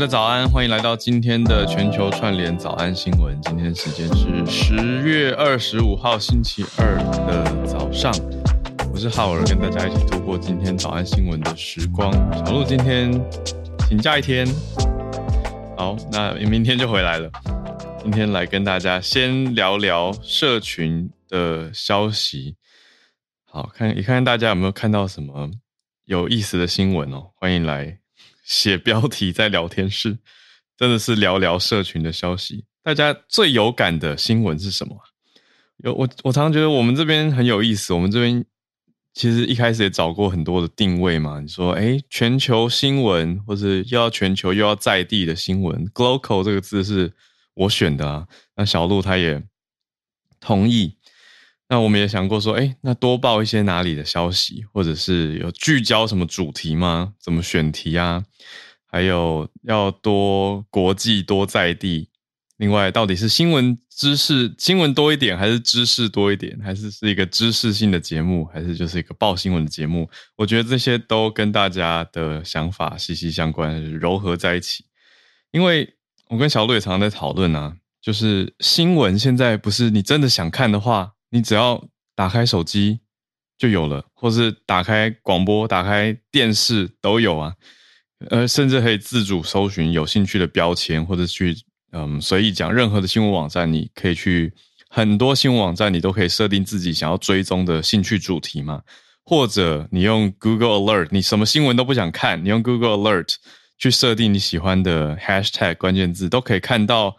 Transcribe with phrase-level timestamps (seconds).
[0.00, 3.38] 家早安，欢迎来到今天的全球串联早安新闻。
[3.42, 8.10] 今天时间是十月二十五号星期二的早上，
[8.90, 12.10] 我是浩尔，跟大家一起度过今天早安新闻的时光。
[12.32, 13.12] 小鹿今天
[13.86, 14.46] 请假一天，
[15.76, 17.30] 好，那明天就回来了。
[18.02, 22.56] 今天来跟大家先聊聊社群的消息。
[23.44, 25.50] 好看，一看看大家有没有看到什么
[26.06, 27.32] 有意思的新闻哦？
[27.36, 27.99] 欢迎来。
[28.50, 30.18] 写标题在聊天室，
[30.76, 32.64] 真的是聊聊社群的消息。
[32.82, 34.98] 大家最有感的新闻是什么？
[35.84, 37.94] 有我，我常常觉得我们这边很有意思。
[37.94, 38.44] 我们这边
[39.14, 41.38] 其实一开始也找过很多的定位嘛。
[41.38, 47.12] 你说，哎，全球新闻，或者又要全球又要在地的新闻，global 这个字是
[47.54, 48.26] 我选的啊。
[48.56, 49.40] 那小鹿他也
[50.40, 50.96] 同意。
[51.72, 57.14] 那我们也想过说，哎，那多报一些哪里的消息，或者是有聚焦什么主题吗？
[57.20, 58.24] 怎么选题啊？
[58.88, 62.08] 还有要多国际多在地。
[62.56, 70.10] 另外，到底是新闻知识新闻多一点，还是知识多一点，还是是一个知识性的节目，还是就是一个报新闻的节目？
[70.36, 74.84] 我觉得这些都跟大家的想法息息相关，糅合在一起。
[75.52, 75.94] 因为
[76.26, 81.12] 我跟小鹿也常常在讨论啊，就是新闻现在不是你真的想看的话。
[81.30, 83.00] 你只要打开手机
[83.56, 87.54] 就有了，或是打开广播、打开电视都有啊。
[88.28, 91.56] 呃，甚至可以自主搜寻有兴趣的标签，或者去
[91.92, 93.72] 嗯随意讲任何的新闻网站。
[93.72, 94.52] 你可以去
[94.88, 98.82] 很多新闻网站，你都可以设定自己想要追踪的兴趣主题嘛。
[99.24, 103.36] 或者你用 Google Alert，你什么新闻都不想看，你用 Google Alert
[103.78, 107.16] 去设定你喜欢的 Hashtag 关键字，都可以看到，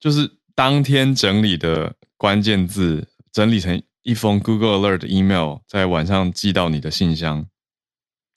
[0.00, 3.06] 就是当天整理的关键字。
[3.34, 7.46] 整理成一封 Google Alert email，在晚上寄到你的信箱，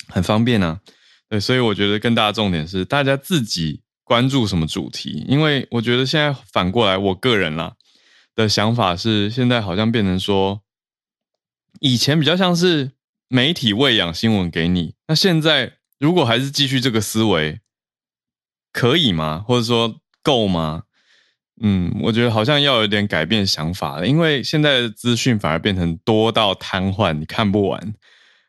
[0.08, 0.82] 很方便啊。
[1.30, 7.76] 对，所以我觉得更大的重点是大家自己关注什么主题，因为我觉得现在反过来，我个人啦
[8.34, 10.64] 的想法是，现在好像变成说，
[11.80, 12.94] 以前比较像是
[13.28, 17.60] 媒体喂养新闻给你，那现在如果还是继续这个思维，
[18.72, 19.44] 可以吗？
[19.48, 20.86] 或者说够吗？
[21.62, 27.94] 嗯，我觉得好像要有点改变想法了，因为现在的资讯反而变成多到瘫痪，你看不完。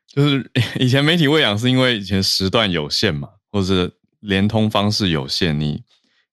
[0.06, 5.82] 就是 以前媒体喂养是因为以前时段有限嘛，或者连通方式有限，你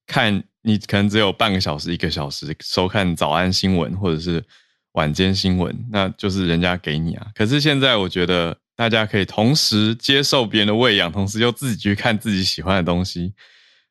[0.07, 4.43] 看你可能只有半个小时、一个小时收看早安新闻或者是
[4.93, 7.27] 晚间新闻，那就是人家给你啊。
[7.35, 13.33] 可是现在我觉得大家可以同时接受别人的喂养，同时又自己去看自己喜欢的东西。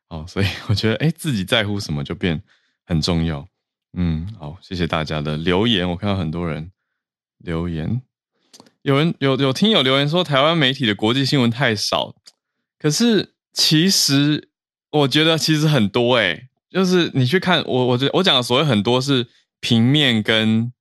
[0.08, 2.42] 哦，所以 我觉得，哎，自己在乎什么就变。
[2.86, 3.48] 很重要，
[3.96, 5.88] 嗯，好，谢谢大家的留言。
[5.88, 6.70] 我看到很多人
[7.38, 8.02] 留言，
[8.82, 12.14] 有人有有听友留言说台湾媒体的国际新闻太少，
[12.78, 14.48] 可是其实
[14.90, 19.26] 我觉得其实很多诶，就是你去看我，我觉得我讲的所谓很多是
[19.60, 20.72] 平面跟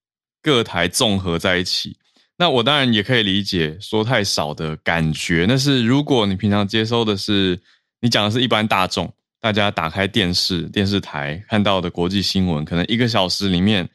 [0.41, 1.97] 各台综合在一起。
[2.37, 7.61] 那我当然也可以理解说太少的感觉，那是如果你平常接收的是
[8.01, 9.13] 你讲的是一般大众。
[9.43, 13.89] 大家打开电视、电视台看到的国际新闻，可能一个小时里面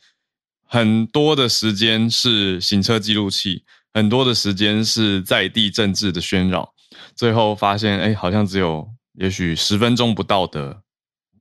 [0.67, 3.65] 很多的时间是行车记录器，
[3.95, 6.75] 很多的时间是在地政治的喧扰，
[7.15, 10.83] 最后发现，哎，好像只有也许十分钟不到的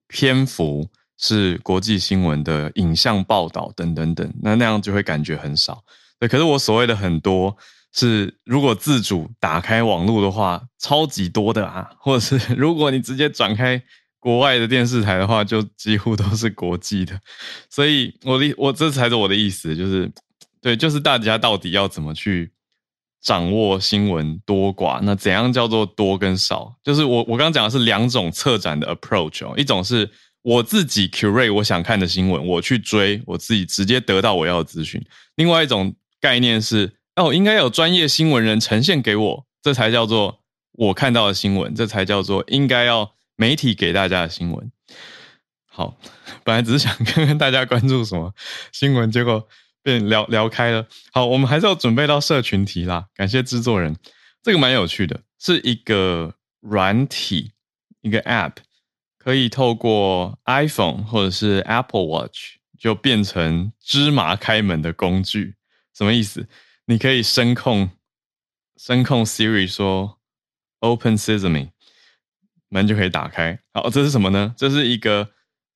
[0.07, 5.83] 篇幅是国际新闻的影像报道，等等等，那那样就会感觉很少。
[6.17, 7.57] 对，可是我所谓的很多，
[7.99, 13.81] 是如果自主打开网络的话，超级多的啊， 或者是 如果你直接转开
[14.19, 17.19] 国外的电视台的话，就几乎都是国际的。
[17.71, 20.11] 所以我的我这才是我的意思，就是
[20.61, 22.51] 对，就是大家到底要怎么去
[23.19, 24.99] 掌握新闻多寡？
[25.01, 26.75] 那怎样叫做多跟少？
[26.83, 30.07] 就是我我刚刚讲的是两种策展的 approach 哦，一种是
[30.43, 35.01] 我自己 curate 我想看的新闻，我去追，我自己直接得到我要的资讯；
[35.35, 36.93] 另外一种概念是。
[37.17, 44.71] 哦，应该有专业新闻人呈现给我，这才叫做我看到的新闻，这才叫做应该要媒体给大家的新闻。
[45.65, 45.97] 好，
[46.45, 48.35] 本来只是想看看大家关注什么
[48.71, 49.47] 新闻，结果
[49.81, 50.85] 被聊聊开了。
[51.11, 53.07] 好，我们还是要准备到社群题啦。
[53.15, 53.95] 感谢制作人，
[54.43, 57.51] 这个蛮有趣的，是一个软体，
[58.01, 58.57] 一个 App，
[59.17, 65.55] 可以透过 iPhone 或者是 Apple Watch 就变成芝麻开门的工具，
[65.97, 66.47] 什么意思？
[66.89, 67.89] 你可以声控，
[68.77, 70.19] 声控 Siri 说
[70.79, 71.71] “Open Sesame”，
[72.69, 73.61] 门就可以打开。
[73.73, 74.55] 好，这是什么呢？
[74.57, 75.29] 这是一个，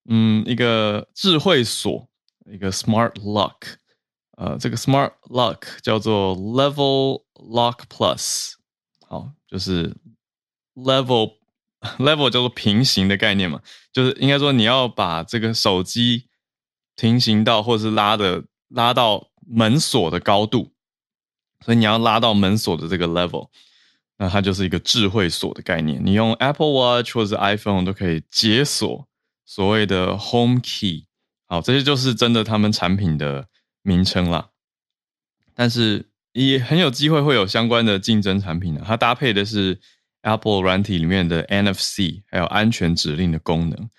[0.09, 2.07] 嗯，一个智慧锁，
[2.45, 3.75] 一个 Smart Lock。
[4.37, 8.53] 呃，这个 Smart Lock 叫做 Level Lock Plus。
[9.05, 9.93] 好，就是
[10.75, 11.39] Level
[11.99, 13.61] Level 叫做平行的概念嘛，
[13.91, 16.29] 就是应该说你要把这个手机
[16.95, 20.71] 平行到或者是拉的拉到门锁的高度。
[21.63, 23.49] 所以你要拉到门锁的这个 level，
[24.17, 26.01] 那它就是一个智慧锁的概念。
[26.03, 29.07] 你用 Apple Watch 或者 iPhone 都可以解锁
[29.45, 31.05] 所谓的 Home Key。
[31.47, 33.47] 好，这些就是真的他们产品的
[33.81, 34.49] 名称啦。
[35.53, 38.81] 但是也很有机会会有相关的竞争产品呢。
[38.85, 39.79] 它搭配的是
[40.21, 43.89] Apple 软体里面的 NFC，还有安全指令的功能，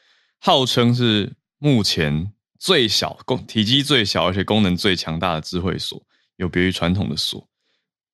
[0.40, 6.02] 号称是目前最小、功体积最小而且功能最强大的智慧锁，
[6.36, 7.46] 有别于传统的锁。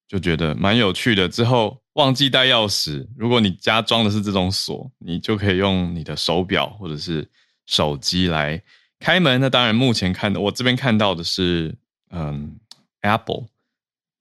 [0.08, 1.28] 就觉得蛮有趣的。
[1.28, 7.28] 之后忘记带钥匙，如果你家装的是这种锁，你就可以用你的手表或者是
[7.66, 8.60] 手机来
[8.98, 9.38] 开门。
[9.40, 11.76] 那当然，目前看的我这边看到的是，
[12.10, 12.56] 嗯
[13.02, 13.46] ，Apple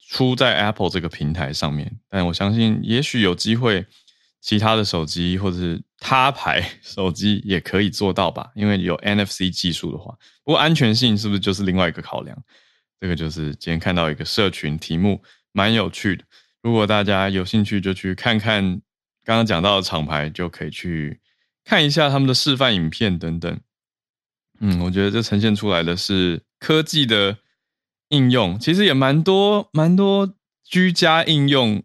[0.06, 1.90] 出在 Apple 这个平台上面。
[2.10, 3.86] 但我相信，也许有机会，
[4.42, 8.50] 其他的手机或者是他牌手机也可以做到吧？
[8.54, 10.14] 因为有 NFC 技术的话，
[10.44, 12.36] 不过安全性是不是就是另外一个考量？
[13.00, 15.22] 这个就是今天看到一个社群题目。
[15.58, 16.22] 蛮有趣的，
[16.62, 18.62] 如果大家有兴趣，就去看看
[19.24, 21.18] 刚刚讲到的厂牌，就可以去
[21.64, 23.60] 看一下他们的示范影片等等。
[24.60, 27.38] 嗯，我觉得这呈现出来的是科技的
[28.10, 30.32] 应用，其实也蛮多蛮多
[30.62, 31.82] 居家应用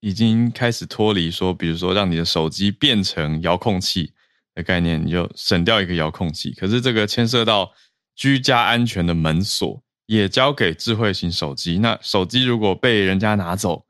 [0.00, 4.14] 已经开始脱离说，比如说让你的手机变成遥控器
[4.54, 6.54] 的概念，你就省掉一个遥控器。
[6.54, 7.70] 可是这个牵涉到
[8.16, 9.82] 居家安全的门锁。
[10.16, 11.78] 也交给智慧型手机。
[11.78, 13.86] 那手机如果被人家拿走，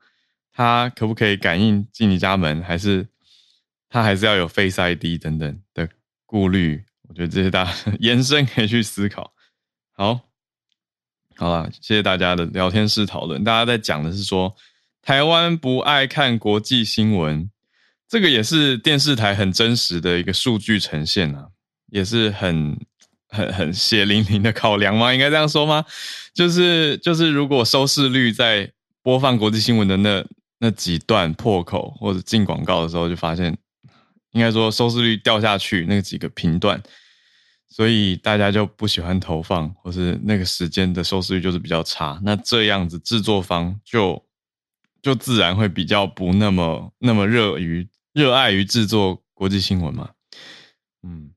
[0.53, 2.61] 它可不可以感应进你家门？
[2.61, 3.07] 还是
[3.89, 5.89] 它还是要有 Face ID 等等的
[6.27, 6.83] 顾虑？
[7.09, 9.33] 我觉得这些大家 延伸可以去思考。
[9.93, 10.19] 好，
[11.37, 13.43] 好了，谢谢大家的聊天室讨论。
[13.43, 14.55] 大家在讲的是说，
[15.01, 17.49] 台湾不爱看国际新闻，
[18.07, 21.47] 这个也是电视台很真实的一个数据呈现啊，
[21.87, 22.79] 也是很。
[23.31, 25.13] 很很血淋淋的考量吗？
[25.13, 25.85] 应该这样说吗？
[26.33, 28.69] 就是就是，如果收视率在
[29.01, 30.23] 播放国际新闻的那
[30.59, 33.57] 那几段破口或者进广告的时候，就发现
[34.31, 36.81] 应该说收视率掉下去那几个频段，
[37.69, 42.19] 所以大家就不喜欢投放，或是那个时间的收视率就是比较差。
[42.23, 44.23] 那这样子制作方就
[45.01, 50.09] 就自然会比较不那么那么热于热爱于制作国际新闻嘛。
[51.03, 51.31] 嗯，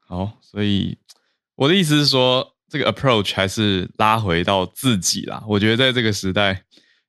[0.00, 0.96] 好，所以。
[1.56, 5.42] 我的意思是说，这个 approach 还是拉回到自己啦。
[5.48, 6.62] 我觉得在这个时代，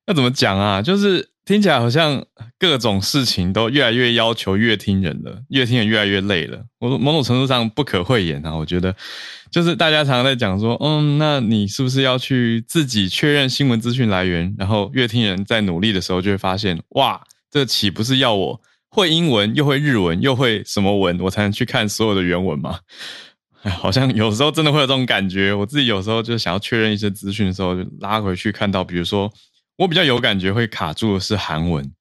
[0.05, 0.81] 要怎么讲啊？
[0.81, 2.25] 就是听起来好像
[2.59, 6.63] 各种事情都越来越要求越听人了，越听人越来越累了。
[6.79, 8.55] 我某种程度上不可讳言啊。
[8.55, 8.95] 我觉得，
[9.51, 14.53] 就是大家常常在讲说，嗯，那你是不是要去自己确认新闻资讯来源？
[14.57, 22.79] 然后越听人在努力的时候，就会发现，哇，这岂不是要我会英文又会日文又会什么文，我才能去看所有的原文吗？
[23.71, 25.53] 好像有时候真的会有这种感觉。
[25.53, 29.31] 我自己有时候就想要确认一些资讯的时候，就拉回去看到，比如说
[29.77, 31.91] 我比较有感觉会卡住的是韩文。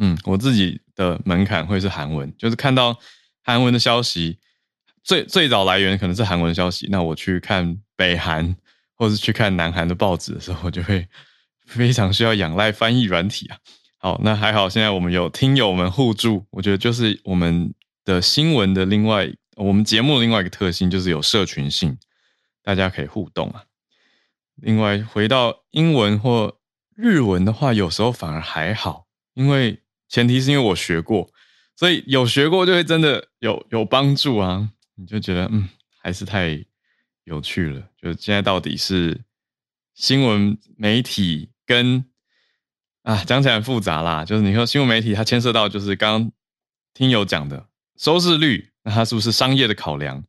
[0.00, 2.98] 嗯，我自己的门槛会是韩文，就是看到
[3.44, 4.38] 韩文的消息，
[5.04, 6.88] 最最早来源可能是韩文消息。
[6.90, 8.56] 那我去看北韩
[8.96, 11.06] 或是去看南韩的报纸的时候，我就会
[11.66, 13.56] 非常需要仰赖翻译软体啊。
[13.98, 17.72] 好，那还好，现在我们有听友们互助，我觉得就是我们
[18.04, 19.32] 的新闻的另外。
[19.56, 21.98] 我们节目另外一个特性就是有社群性，
[22.62, 23.64] 大家可以互动啊。
[24.56, 26.58] 另外，回到英文或
[26.94, 31.30] 日文的话，有时候反而还好，因为前提是因为我学过，
[31.74, 34.70] 所以有学过就会真的有有帮助啊。
[34.96, 35.68] 你就觉得嗯，
[36.00, 36.64] 还是太
[37.24, 37.88] 有趣了。
[38.00, 39.22] 就现在到底是
[39.94, 42.04] 新闻媒体跟
[43.02, 46.32] 啊讲起来很复杂啦，就是你说新闻媒体它牵涉到就是刚刚
[46.92, 50.22] 听友讲的收视率，那它是不是商业的考量？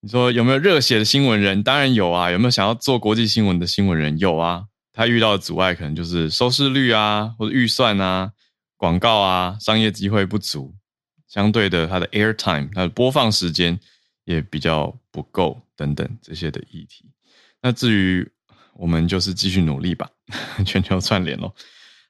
[0.00, 1.62] 你说有没有热血的新闻人？
[1.62, 2.30] 当然有啊。
[2.30, 4.18] 有没有想要做国际新闻的新闻人？
[4.18, 4.64] 有啊。
[4.92, 8.32] 他遇到的阻碍可能就是收视率啊，或者预算啊、
[8.78, 10.74] 广告啊、商业机会不足，
[11.28, 13.78] 相对的，他的 air time，它的播放时间
[14.24, 17.10] 也比较不够等等这些的议题。
[17.60, 18.26] 那至于
[18.72, 20.08] 我们就是继续努力吧，
[20.64, 21.54] 全球串联咯。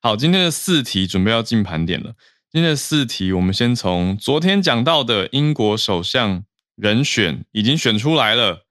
[0.00, 2.14] 好，今天的四题准备要进盘点了。
[2.56, 6.42] 今天的四题，我们先从昨天讲到的英国首相
[6.75, 8.64] 人选已经选出来了。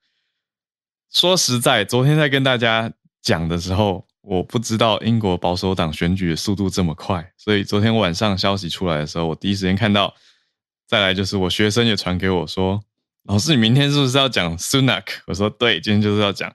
[1.11, 2.91] 说实在，昨天在跟大家。
[3.21, 10.15] 讲的时候，我不知道英国保守党选举的速度这么快，所以昨天晚上消息出来的时候，我第一时间看到。
[10.87, 12.83] 再来就是我学生也传给我说
[13.29, 16.51] ：“老师，你明天是不是要讲 Sunak？” 我说：“对，今天就是要讲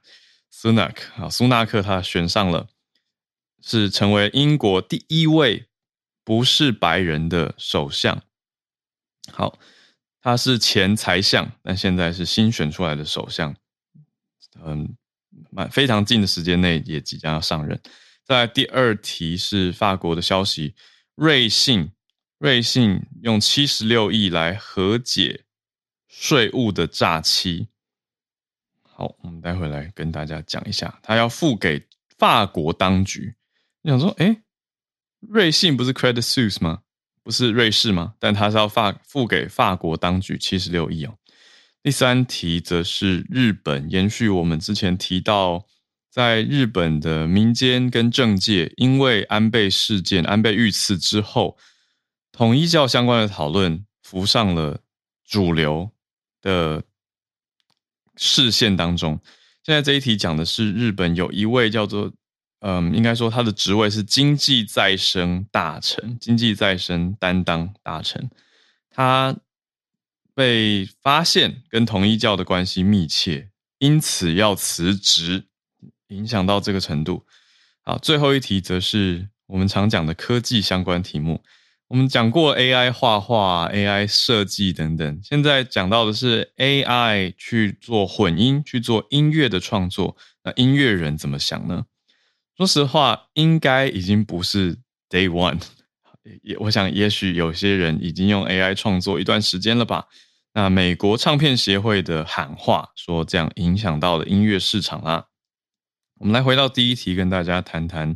[0.53, 2.67] Sunak 啊，苏纳克他选上了，
[3.63, 5.69] 是成为英国第一位
[6.31, 8.23] 不是白人的首相。
[9.33, 9.59] 好，
[10.21, 13.57] 他是前财相，但现在是新选出来的首相。
[14.65, 14.97] 嗯。
[15.51, 17.81] 蛮非常近的时间内也即将要上任。
[18.25, 20.77] 在第二题是法国的消息，
[21.17, 21.91] 瑞信
[22.39, 25.45] 瑞信用七十六亿来和解
[26.07, 27.69] 税务的诈欺。
[28.83, 33.35] 好，我们待会来跟大家讲一下，他要付给法国当局。
[33.83, 34.43] 你想说，哎，
[35.21, 36.81] 瑞信不是 Credit Suisse 吗？
[37.23, 38.15] 不是瑞士吗？
[38.19, 41.15] 但他是要发付给法国当局七十六亿哦。
[41.83, 45.67] 第三题则是日本，延续我们之前提到，
[46.11, 51.57] 在日本的民间跟政界，因为安倍事件、安倍遇刺之后，
[52.33, 54.81] 统一教相关的讨论浮上了
[55.25, 55.91] 主流
[56.41, 56.83] 的
[58.17, 59.21] 视线当中。
[59.63, 62.11] 现在这一题讲的是日本有一位叫做，
[62.61, 68.31] 嗯，应该说他的职位是经济再生大臣，经济再生担当大臣，
[68.89, 69.37] 他。
[70.33, 75.45] 被发现跟统一教的关系密切，因此要辞职，
[76.09, 77.27] 影响到这个程度。
[77.83, 81.43] 好，最后一题则是我们常讲的科技相关题目。
[81.89, 90.17] 我们讲过 AI 画画、AI 设计等等，现在讲到的是 AI 去做混音、去做音乐的创作。
[90.45, 91.85] 那音乐人怎么想呢？
[92.61, 94.77] 说实话，应该已经不是
[95.09, 95.63] Day One。
[96.45, 100.09] 也我想，也许有些人已经用 AI 创作一段时间了吧。
[100.53, 105.25] 那美国唱片协会的喊话说，这样影响到了音乐市场啊。
[106.19, 108.15] 我们来回到第一题，跟大家谈谈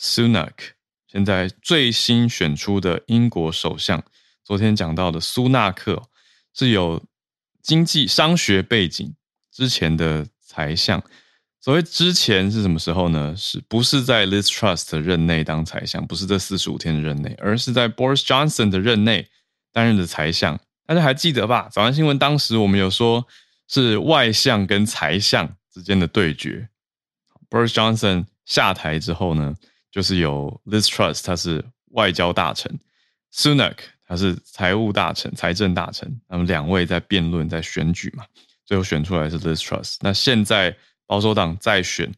[0.00, 0.72] Sunak，
[1.06, 4.02] 现在最新选出的英国首相。
[4.42, 6.08] 昨天讲到的苏纳克
[6.52, 7.00] 是有
[7.62, 9.14] 经济商学背景，
[9.52, 11.00] 之前的财相。
[11.64, 13.34] 所谓之前是什么时候呢？
[13.34, 16.06] 是不是在 Liz Trust 的任内当财相？
[16.06, 19.26] 不是这四十五天的任内，而是在 Boris Johnson 的任内
[19.72, 20.60] 担任的财相。
[20.84, 21.70] 大家还记得吧？
[21.72, 23.26] 早安新闻当时我们有说
[23.66, 26.68] 是外相跟财相之间的对决。
[27.48, 29.54] Boris Johnson 下台之后呢，
[29.90, 32.78] 就是有 Liz Truss，他是外交大臣
[33.34, 36.20] ；Sunak 他是财务大臣、财政大臣。
[36.28, 38.22] 他们两位在辩论，在选举嘛，
[38.66, 39.96] 最后选出来是 Liz Truss。
[40.02, 42.12] 那现在保守党再选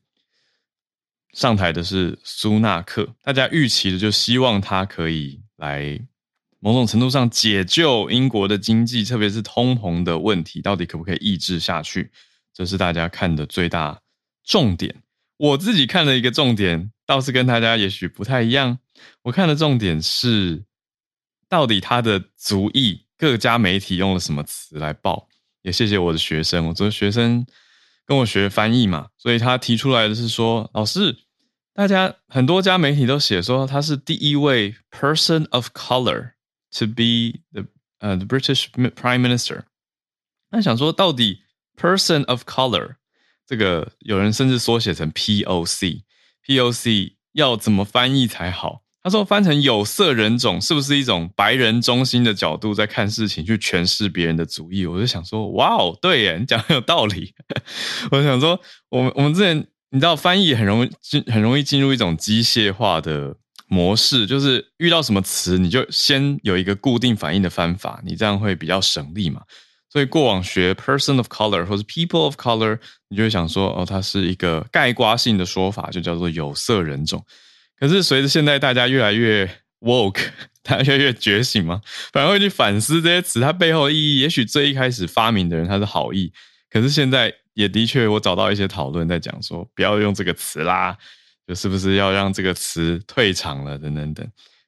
[1.33, 6.00] 上台的是苏纳克，大家预期的就希望他可以来。
[6.59, 12.11] 某种程度上解救英国的经济，特别是通膨的问题，到底可不可以抑制下去？
[12.52, 14.00] 这是大家看的最大
[14.43, 15.02] 重点。
[15.37, 18.78] 我自己看的一个重点，倒是跟大家也许不太一样。
[19.23, 20.64] 我看的重点是，
[21.49, 25.28] 到底他的族裔，各家媒体用了什么词来报？
[25.62, 27.47] 也谢谢我的学生，我这个学生
[28.07, 31.19] 跟我学翻译嘛，所以他提出来的是说，老师，
[31.75, 36.31] 大家很多家媒体都写说他是第一位 person of color。
[36.79, 37.65] To be the
[38.01, 39.63] 呃 the British Prime Minister，
[40.51, 41.41] 那想说到底
[41.75, 42.97] Person of Color
[43.47, 48.83] 这个有人甚至缩写成 POC，POC 要怎么翻译才好？
[49.07, 54.85] 他说翻成有色人种是不是一种白人中心的角度在看事情，去诠释别人的主意？
[54.85, 57.33] 我就想说，哇哦，对耶，你讲很有道理。
[58.11, 58.59] 我想说，
[58.89, 63.37] 我们我们之前你知道翻译很容易进很容易进入一种机械化的。
[63.69, 69.41] 模式就是遇到什么词，你就先有一个固定反应的方法，你这样会比较省力嘛。
[69.89, 77.25] 所以过往学 person of color 或是 people of color，你就会想说，哦，它是一个概括性的说法，就叫做有色人种。
[77.78, 79.49] 可是随着现在大家越来越
[79.80, 80.21] woke，
[80.62, 81.80] 大家越来越觉醒嘛，
[82.12, 84.21] 反而会去反思这些词它背后的意义。
[84.21, 86.33] 也许最一开始发明的人他是好意，
[86.71, 90.97] 可是现在也的确我找到一些讨论在讲说，不要用这个词啦，
[91.47, 94.26] 就是不是要让这个词退场了等等等。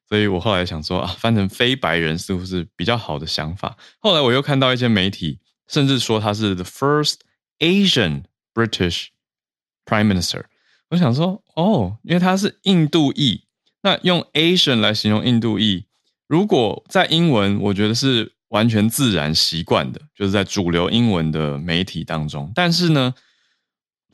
[0.09, 3.77] 所以我后来想说啊，翻成非白人似乎是比较好的想法。
[3.99, 7.17] 后来我又看到一些媒体甚至说他是 the first
[7.59, 8.25] Asian
[8.55, 9.09] British
[9.85, 10.45] Prime Minister。
[10.91, 13.43] 我想说哦，因为他是印度裔，
[13.83, 15.87] 那用 Asian 来形容印度裔，
[16.27, 22.51] 如果在英文，我觉得是完全自然习惯的，就是在主流英文的媒体当中。
[22.55, 23.15] 但是呢，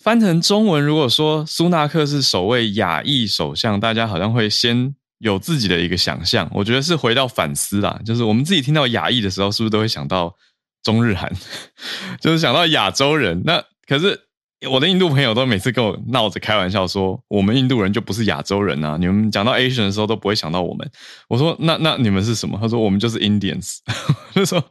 [0.00, 4.94] 翻成中文，如果说苏纳克是首位亚裔首相，大家好像会先。
[5.18, 10.34] 有自己的一个想象，我觉得是回到反思啦，就是我们自己听到亚裔的时候，是不是都会想到
[10.82, 11.32] 中日韩，
[12.20, 13.40] 就是想到亚洲人？
[13.46, 14.23] 那可是
[14.70, 18.96] 我的印度朋友都每次跟我闹着开玩笑说，我们印度人就不是亚洲人啊！
[18.98, 20.90] 你们讲到 Asian 的时候都不会想到我们。
[21.28, 22.58] 我说那那你们是什么？
[22.60, 23.78] 他说我们就是 Indians。
[24.34, 24.62] 就说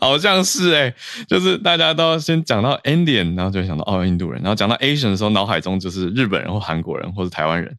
[0.00, 0.94] 好像是哎，
[1.28, 7.76] 就是大家都先讲到 Indian，然后就想到哦印度人，然后讲到 Asian 的时候，脑海中就是日本人或韩国人或者台湾人。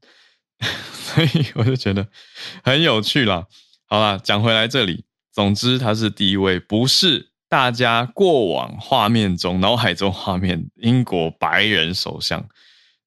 [0.93, 2.05] 所以我就觉得
[2.63, 3.45] 很有趣啦。
[3.87, 12.47] 好啦，讲回来这里，总之他是第一位，不是大家过往画面中、脑海中画面英国白人首相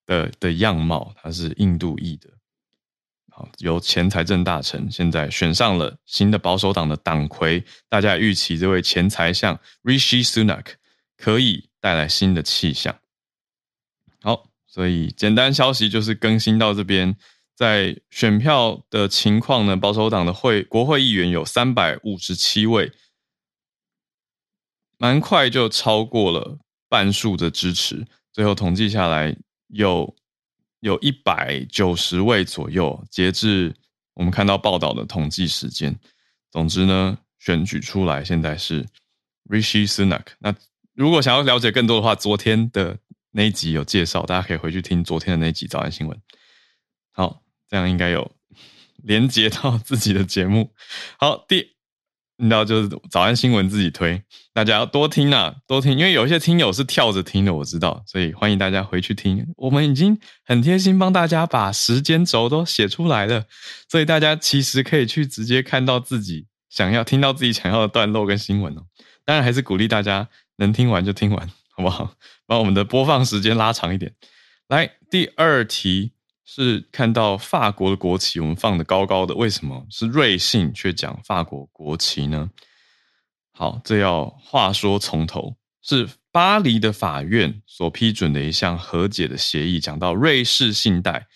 [0.05, 2.29] 的的样貌，他是印度裔的。
[3.31, 10.75] 好，由前财政大臣现在选上了新的保守党的党魁，大家预期这位前财相 Rishi Sunak
[11.17, 12.97] 可以带来新的气象。
[14.21, 17.17] 好，所以简单消息就是更新到这边。
[17.55, 19.77] 在选票的情况呢？
[19.77, 22.91] 保守党的会国会议员有三百五十七位，
[25.03, 28.07] 蛮快就超过了半数的支持。
[28.33, 30.15] 最后统计下来，有
[30.79, 33.05] 有一百九十位左右。
[33.11, 33.75] 截至
[34.15, 35.99] 我们看到报道的统计时间，
[36.53, 38.87] 总之呢，选举出来现在是
[39.49, 40.27] Rishi Sunak。
[40.39, 40.55] 那
[40.95, 42.97] 如果想要了解更多的话，昨天的
[43.33, 46.17] 那一集有介绍，大家可以回去听昨天的那集早安新闻。
[47.11, 47.43] 好。
[47.69, 48.31] 这样应该有
[49.03, 50.75] 连接到自己的节目。
[51.19, 51.72] 好，第，
[52.39, 54.21] 你知道就是早安新闻自己推，
[54.53, 59.47] 大家要多听啊，多听，因为有一些听友是跳着听的，我知道，所以欢迎大家回去听。
[59.57, 63.45] 我们已经很贴心帮大家把时间轴都写出来了，
[63.89, 68.83] 所以大家其实可以去直接看到自己想要听到自己想要的段落跟新闻哦。
[69.25, 72.15] 当然还是鼓励大家能听完就听完，好不好？
[72.47, 74.13] 把我们的播放时间拉长一点。
[74.69, 76.13] 来，第二题。
[76.45, 82.51] 是看到法国的国旗，我们放的高高的，为什么是瑞信却讲法国国旗呢？
[83.53, 91.27] 好，这要话说从头，是巴黎的法院所批准的一项和解的协议，讲到瑞士信贷，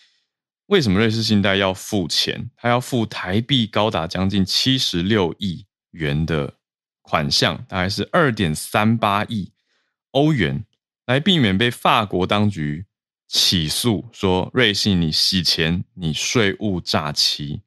[0.67, 2.51] 为什么瑞士信贷要付钱？
[2.57, 6.55] 他要付台币高达将近七十六亿元的
[7.03, 9.53] 款项，大概是二点三八亿
[10.11, 10.65] 欧元，
[11.07, 12.87] 来避免被法国当局。
[13.29, 17.63] 起诉说瑞信你洗钱，你税务诈欺。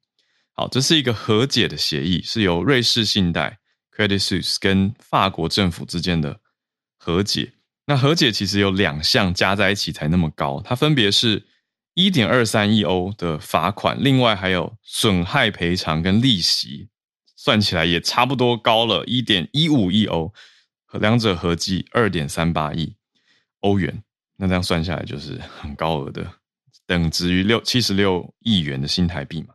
[0.52, 3.58] 好，这是一个和解的协议，是由瑞士信贷
[3.96, 6.40] Credit Suisse 跟法国政府之间的
[6.96, 7.52] 和解。
[7.86, 11.46] 那和解其实有两项加在一起才那么高，它分别是
[11.94, 16.88] 一点二三亿欧的罚款，另外还有损害赔偿跟利息，
[17.36, 20.32] 算起来也差不多高了一点一五亿欧，
[20.92, 22.96] 两者合计二点三八亿
[23.60, 24.02] 欧元。
[24.40, 26.26] 那这样算下来就是很高额的，
[26.86, 29.48] 等值于六七十六亿元的新台币嘛？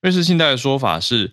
[0.00, 1.32] 瑞士信贷的说法是，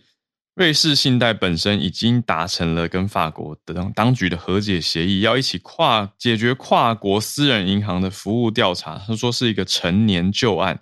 [0.54, 9.00] 瑞士信贷本身已经达成了跟法国的当当局的和解协议，要一起跨解决跨国私人银行的服务调查。
[9.00, 10.80] 他说是一个成年旧案，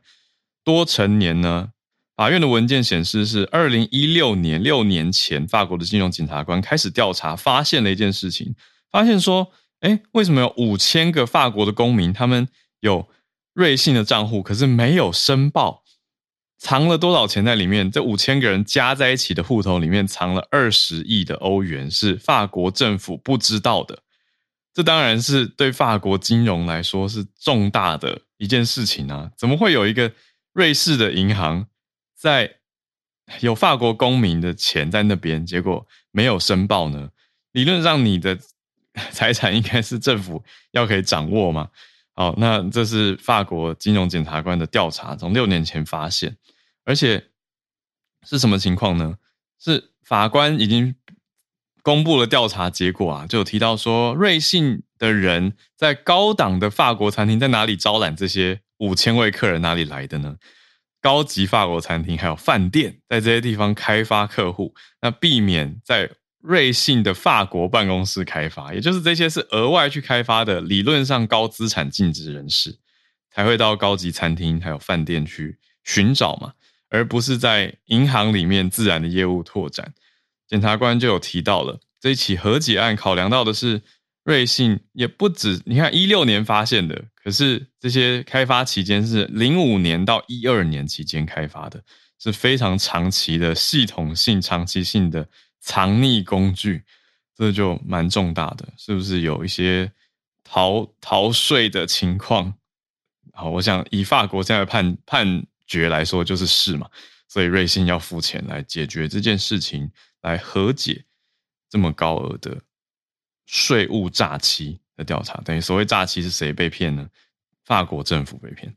[0.66, 1.70] 多成年呢？
[2.18, 8.54] 法院的文件显示是二零一六年六年前，法国的金融检察官开始调查，发现了一件事情，
[8.92, 9.50] 发现说。
[9.82, 12.48] 哎，为什么有五千个法国的公民，他们
[12.80, 13.08] 有
[13.54, 15.84] 瑞信的账户，可是没有申报，
[16.58, 17.92] 藏了多少钱在里面？
[17.92, 24.00] 这五千个人加在一起的户头里面藏了二十亿的欧元，是法国政府不知道的。
[24.74, 29.32] 这当然是对法国金融来说是重大的一件事情啊！
[29.38, 30.12] 怎么会有一个
[30.54, 31.68] 瑞士的银行
[32.16, 32.58] 在
[33.42, 37.10] 有法国公民的钱在那边，结果没有申报呢？
[37.52, 38.40] 理论上，你的。
[39.12, 41.70] 财产应该是政府要可以掌握嘛？
[42.14, 46.36] 好，那这是法国金融检察官的调查，从六年前发现，
[46.84, 47.28] 而且
[48.28, 49.18] 是什么情况呢？
[49.60, 50.96] 是法官已经
[51.84, 59.62] 公布了调查结果啊，就提到说，瑞信的人在高档的法国餐厅在哪里招揽这些五千位客人？
[59.62, 60.38] 哪里来的呢？
[61.00, 66.10] 高级法国餐厅还有饭店，在这些地方开发客户，那避免在
[66.48, 72.78] 瑞信的法国办公室开发，也就是这些是额外去开发的，理论上高资产净值人士
[73.30, 76.54] 才会到高级餐厅还有饭店去寻找嘛，
[76.90, 79.94] 而不是在银行里面自然的业务拓展。
[80.48, 83.82] 检察官就有提到了这一起和解案，考量到的是
[84.24, 91.84] 瑞信也不止，你看一六年发现的，可是这些开发期间是零五年到一二年期间开发的，
[92.18, 95.28] 是非常长期的系统性、长期性的。
[95.60, 96.84] 藏匿工具，
[97.36, 99.92] 这就蛮重大的，是不是有一些
[100.44, 102.54] 逃逃税的情况？
[103.34, 106.90] 好，我想以法国现在判判决来说，就是是嘛，
[107.28, 109.92] 所以瑞幸要付钱来解决这件事情，
[110.22, 111.06] 来和解
[111.70, 112.62] 这么高额的
[113.46, 115.42] 税务诈欺的调查。
[115.46, 117.10] 等于所谓诈欺是谁被骗呢？
[117.66, 118.76] 法国政府被骗。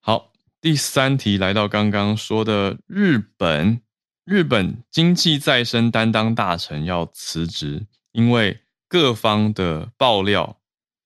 [0.00, 3.80] 好，第三题来到刚刚说的日本。
[4.24, 10.60] 日本经济再生担当大臣要辞职，因为各方的爆料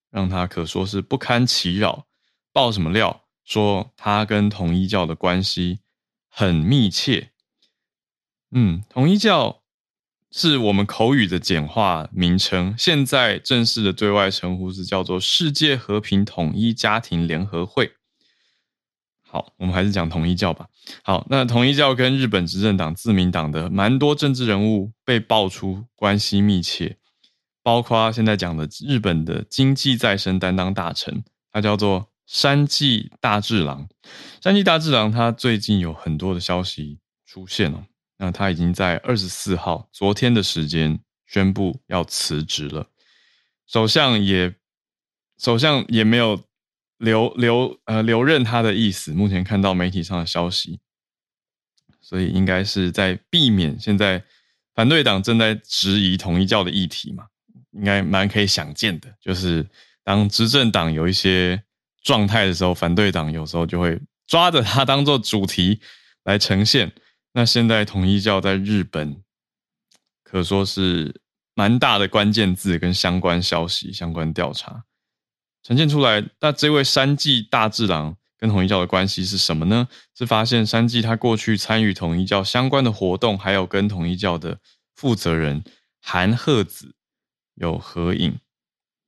[0.09, 2.07] 让他可说是不堪其扰。
[2.53, 3.25] 爆什么料？
[3.43, 5.79] 说他跟统一教的关系
[6.29, 7.31] 很密切。
[8.51, 9.63] 嗯，统一教
[10.31, 17.93] 是我们口语的简化名称，现在正式的对外称呼是叫做世界和平统一家庭联合会。
[19.31, 20.67] 好，我们还是讲统一教吧。
[21.03, 26.97] 好，那统一教跟日本执政党自民党的蛮多政治人物被爆出关系密切，
[27.61, 33.87] 包括现在讲的日本的经济再生担当大臣，他叫做山际大治郎。
[34.41, 37.85] 山际大治郎他最近有很多的消息出现了，
[38.17, 42.87] 那他已经在二十四号昨天的时间宣布要辞职了，
[43.67, 44.55] 首相也
[45.37, 46.48] 首相也没有。
[46.99, 50.79] 留留呃留任他的意思，目前看到媒体上的消息，
[51.99, 54.23] 所以应该是在避免现在
[54.75, 57.25] 反对党正在质疑统一教的议题嘛，
[57.71, 59.13] 应该蛮可以想见的。
[59.19, 59.67] 就是
[60.03, 61.63] 当执政党有一些
[62.03, 65.81] 状态的时候，反对党有时候就会抓着它当做主题
[66.23, 66.91] 来呈现。
[67.33, 69.21] 那现在统一教在日本
[70.23, 71.21] 可说是
[71.53, 74.83] 蛮大的关键字跟相关消息、相关调查。
[75.61, 79.87] 呈现出来，那这位山际大治郎跟统一教的关系是什么呢？
[80.15, 84.59] 是发现山际他过去参与统一教相关的活动，还有跟统一教的
[84.95, 85.63] 负责人
[86.01, 86.95] 韩鹤子
[87.55, 88.39] 有合影，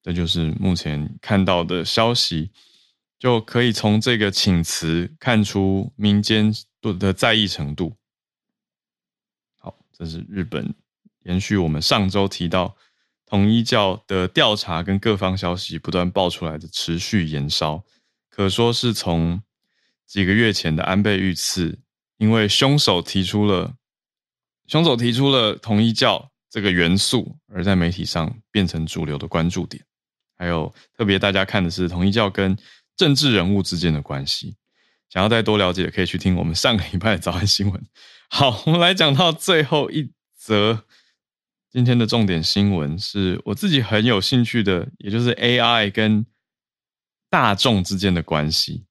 [0.03, 2.51] 这就是目前看到的消息，
[3.17, 6.53] 就可以从这个请辞看出民间
[6.99, 7.95] 的在意程度。
[9.57, 10.75] 好，这是日本
[11.23, 12.75] 延续我们上周提到。
[13.31, 17.81] 统一教的调查跟各方消息不断爆出来的持续延烧，
[18.29, 19.41] 可说是从
[20.05, 21.79] 几个月前的安倍遇刺，
[22.17, 23.73] 因为凶手提出了
[24.67, 29.81] 凶手提出了统一教这个元素，而在媒体上变成主流的关注点。
[30.37, 32.57] 还有特别大家看的是统一教跟
[32.97, 34.57] 政治人物之间的关系，
[35.09, 37.81] 想要再多了解，可以去听我们上个礼拜的早安新闻。
[38.29, 40.83] 好，我们来讲到最后一则。
[41.71, 46.25] 今天的重点新闻是我自己很有兴趣的，也就是 AI 跟
[47.29, 48.83] 大众之间的关系。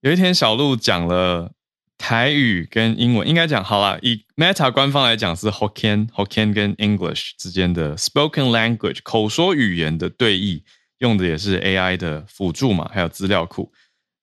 [0.00, 1.54] 有一天，小鹿讲了
[1.98, 3.98] 台语跟英文，应该讲好了。
[4.00, 10.62] 以 Meta 官方来讲是 Hokken Hokken 跟 English 之间的 spoken language 口说语言的对译，
[10.98, 13.72] 用的也是 AI 的辅助嘛，还有资料库。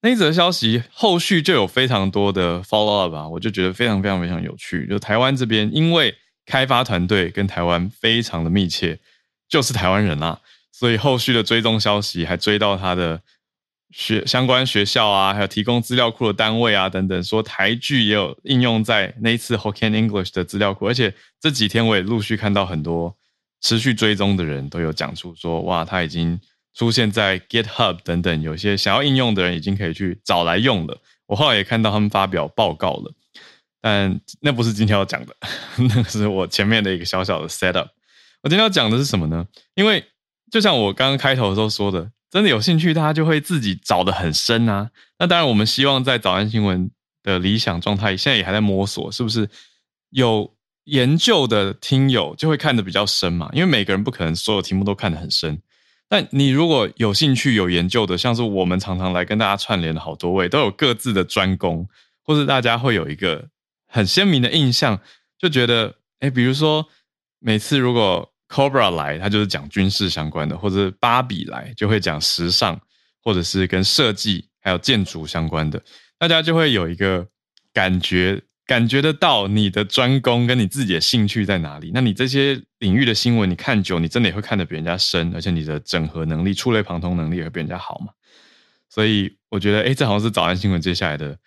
[0.01, 4.87] 那一则消息后续就有非常多的 follow up 啊，我就觉得非常非常非常有趣。
[4.87, 6.15] 就台湾这边，因为
[6.49, 8.97] 开发团队跟台湾非常的密切，
[9.47, 13.21] 就是台湾人啦，所以后续的追踪消息还追到他的
[13.91, 23.15] 学相关学校啊，还有提供资料库的单位啊等等，说台剧也有应用在那一次 Hokken English 的资料库，而且这几天我也陆续看到很多
[23.61, 26.39] 持续追踪的人都有讲出说，哇，他已经
[26.73, 30.97] 出现在 GitHub 等等，有些想要应用的人已经可以去找来用了。
[31.27, 33.13] 我后来也看到他们发表报告了。
[33.81, 35.35] 但那不是今天要讲的，
[35.77, 37.87] 那个是我前面的一个小小的 set up。
[38.41, 39.45] 我今天要讲的是什么呢？
[39.75, 40.03] 因为
[40.51, 44.89] 就像我刚刚开头的时候说的，真的有兴趣，大家就会自己找的很深啊。
[45.17, 46.89] 那当然，我们希望在早安新闻
[47.21, 49.49] 的理想状态，现在也还在摸索，是不是
[50.11, 50.53] 有
[50.85, 53.49] 研究的听友就会看得比较深嘛？
[53.53, 55.61] 因为每个人不可能所有题目都看得很深。
[56.07, 61.87] 但你如果有兴趣、有研究的，像是我们常常来跟大家串联的好多位，都有各自的专攻，
[62.23, 63.47] 或是大家会有一个。
[63.89, 65.01] 很鲜明的印象，
[65.37, 66.87] 就觉得，哎，比如说，
[67.39, 72.79] 每次如果 Cobra 来，他就是讲军事相关的，或者芭比来就会讲时尚，
[73.23, 75.81] 或者是跟设计还有建筑相关的。
[76.17, 77.27] 大家就会有一个
[77.73, 81.91] 感觉，感觉得到你的专攻跟你自己的兴趣在哪里。
[81.93, 88.13] 那你这些领域的新闻，你看久，你真的也会看得比人家深，而且你的整合能力、触类旁通能力也会比人家好嘛。
[88.89, 91.37] 所以我觉得，哎，这好像是早安新闻接下来的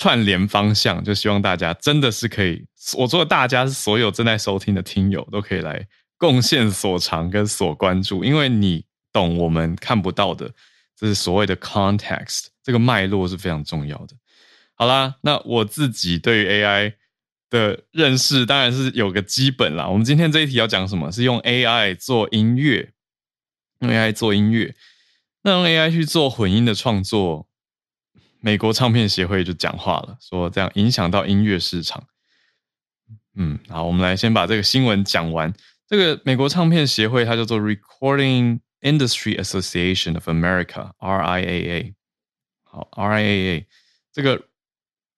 [0.00, 2.64] 串联方向，就希望大家真的是可以，
[2.96, 5.86] 我说的大家是所有正在收听的听友都可以来
[6.16, 10.50] 贡献所长跟所关注，因为你懂我们看不到的。
[10.96, 14.16] 这是所谓的 context，这个脉络是非常重要的。
[14.74, 16.94] 好啦，那我自己对于 AI
[17.50, 19.86] 的认识当然是有个基本啦。
[19.86, 21.12] 我们今天这一题要讲什么？
[21.12, 22.94] 是用 AI 做音乐，
[23.80, 24.74] 用 AI 做音乐，
[25.42, 27.46] 那用 AI 去做混音的创作，
[28.40, 32.06] 美国唱片协会就讲话了，说这样影响到音乐市场。
[33.34, 35.52] 嗯，好，我们来先把这个新闻讲完。
[35.86, 38.60] 这个美国唱片协会它叫做 Recording。
[38.82, 41.92] Industry Association of America（RIAA），
[42.62, 43.66] 好，RIAA
[44.10, 44.46] 这个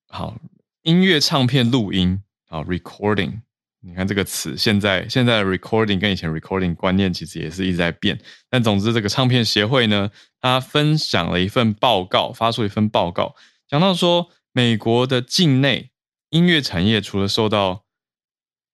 [0.09, 0.37] 好
[0.83, 3.43] 音乐唱片录音好，recording。
[3.85, 8.19] 你看这个词，现在现在的 recording 跟以前 recording 观念其实也是一直在变。
[8.49, 13.35] 但总之，这个唱片协会呢，它分享了一份报告，发出一份报告，
[13.69, 15.91] 讲到说，美国的境内
[16.31, 17.85] 音乐产业除了受到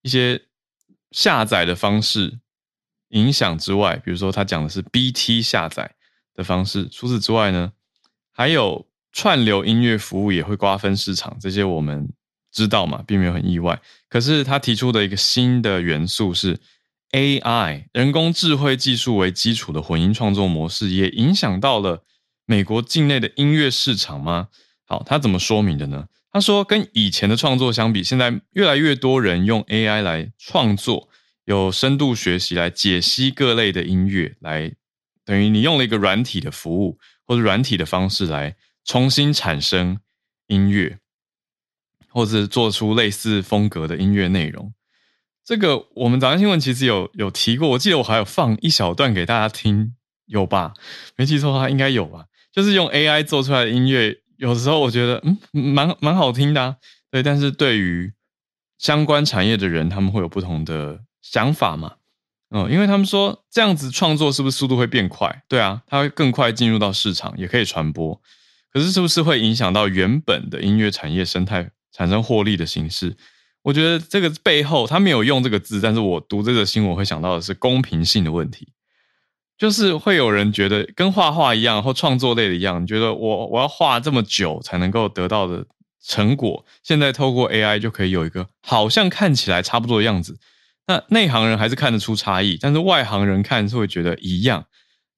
[0.02, 0.42] 一些
[1.10, 2.40] 下载的方式。
[3.12, 5.94] 影响之外，比如说他讲的是 BT 下载
[6.34, 6.86] 的方式。
[6.90, 7.72] 除此之外呢，
[8.34, 12.12] 还有串流音乐服务也会瓜分市场，这些我们
[12.58, 13.80] 知道嘛，并没有很意外。
[14.08, 16.58] 可是他提出的一个新的元素是
[17.12, 22.02] AI 人工智慧技术为基础的混音创作模式，也影响到了
[22.46, 24.48] 美国境内的音乐市场吗？
[24.86, 26.08] 好，他怎么说明的呢？
[26.32, 31.08] 他说，跟以前的创作相比，现在越来越多人用 AI 来创作。
[31.44, 34.70] 有深度学习来解析各类的音乐，来
[35.24, 39.98] 等于你用了一个软体的服务或者软体的方式来重新产生
[40.48, 40.98] 音乐，
[42.18, 44.72] 或者做出类似风格的音乐内容。
[45.44, 49.94] 这个我们早上新闻其实有有提过，我记得我还有放一小段给大家听，
[50.26, 50.74] 有吧？
[51.16, 52.24] 没记错的话应该有吧？
[52.52, 56.76] 就是用 AI 做出来的音乐，有时候我觉得嗯蛮蛮好听的，啊
[57.12, 57.22] 对。
[57.22, 58.12] 但是对于
[58.76, 61.04] 相关产业的人，他们会有不同的。
[61.20, 61.96] 想法嘛，
[62.50, 65.42] 嗯，因为他们说这样子创作是不是速度会变快？
[65.46, 68.18] 对啊，它会更快进入到市场，也可以传播。
[68.72, 73.16] 可是是不是会影响到原本的音乐产业生态产生获利的形式？
[73.62, 78.68] 我觉得这个背后他没有用这个字，但是我读这个新闻会想到的是公平性的问题，
[79.58, 85.66] 就是会有人觉得跟画画一样或创作类的一样，觉得我我要画这么久才能够得到的
[86.02, 90.38] 成果，现在透过 AI 就可以有一个好像看起来差不多的样子。
[90.86, 94.64] 那内行人还是看得出差异，但是外行人看是会觉得一样。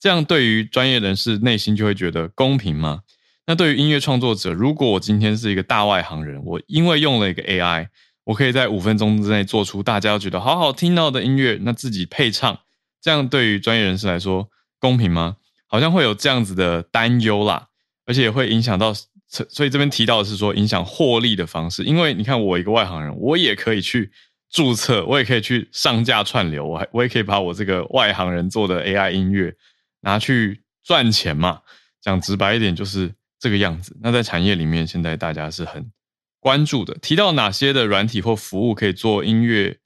[0.01, 3.03] 这样对于专业人士内心就会觉得公平吗？
[3.51, 7.89] 那对于音乐创作者，如果我今天是一个大外行人，我因为用了一个 AI，
[8.23, 12.61] 我可以在五分钟之内做出大家觉得好好听到的音乐，那自己配唱，
[13.03, 15.39] 这样对于专业人士来说公平吗？
[15.67, 17.67] 好像会有这样子的担忧啦，
[18.07, 18.95] 而且也会影响到，
[19.27, 24.13] 所以这边提到的是说影响获利的方式，因为你看我一个外行人，我也可以去。
[24.53, 29.55] 注册我也可以去上架串流，我还我也可以把我这个外行人做的 AI 音乐
[30.03, 31.61] 拿去赚钱嘛？
[32.01, 33.97] 讲直白一点就是这个样子。
[34.01, 35.91] 那在产业里面，现在大家是很
[36.39, 36.95] 关注的。
[37.03, 39.79] 提到哪些的软体或服务可以做音乐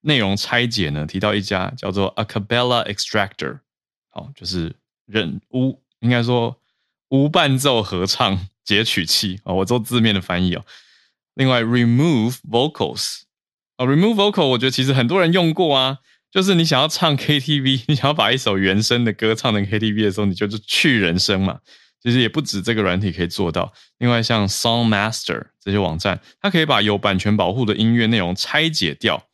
[0.00, 1.06] 内容拆解呢？
[1.06, 3.60] 提到一家叫做 Acapella Extractor，
[4.08, 4.74] 好，就是
[5.06, 6.58] 人无应该说
[7.10, 10.64] 无伴奏合唱截取器啊，我做字面的翻译哦。
[11.34, 13.20] 另外，Remove Vocals。
[13.76, 15.98] 啊，remove vocal，我觉得其实很多人用过啊。
[16.30, 21.58] 就是你想要唱 KTV，你想要把一首原声的歌唱成 KTV 的时候，你就是去人声嘛。
[22.04, 23.72] 其实也不止这个软体可以做到。
[23.98, 29.26] 另外，像 Song Master 这些网站，它可以把有版权保护的音乐内容拆解掉，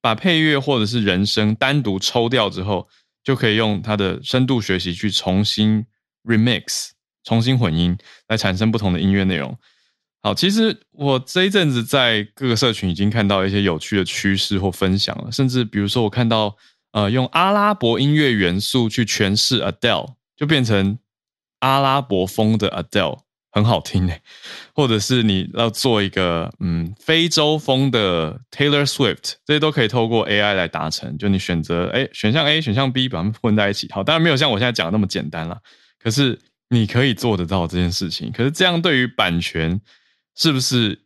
[0.00, 2.88] 把配乐或者是人声单独抽掉之后，
[3.22, 5.84] 就可以用它的深度学习去重新
[6.24, 6.92] remix、
[7.22, 7.94] 重新混音，
[8.28, 9.54] 来产生不同的音乐内容。
[10.22, 16.56] 好，其实我这一阵子在各个社群已经看到一些有趣的趋势或分享了，甚至比如说我看到，
[16.92, 20.98] 呃，用阿拉伯音乐元素去诠释 Adele，就变成
[21.60, 23.18] 阿拉伯风的 Adele，
[23.50, 24.20] 很好听诶。
[24.74, 31.16] 或者是你要做一个嗯非洲风的 Taylor Swift，这些都可以透过 AI 来达成。
[31.18, 33.88] 就你选择哎选项 A、选项 B，把它们混在一起。
[33.92, 35.58] 好，当然没有像我现在讲的那么简单了，
[36.02, 36.38] 可是
[36.70, 38.30] 你可以做得到这件事情。
[38.32, 39.80] 可是这样对于版权。
[40.40, 40.96] 是不是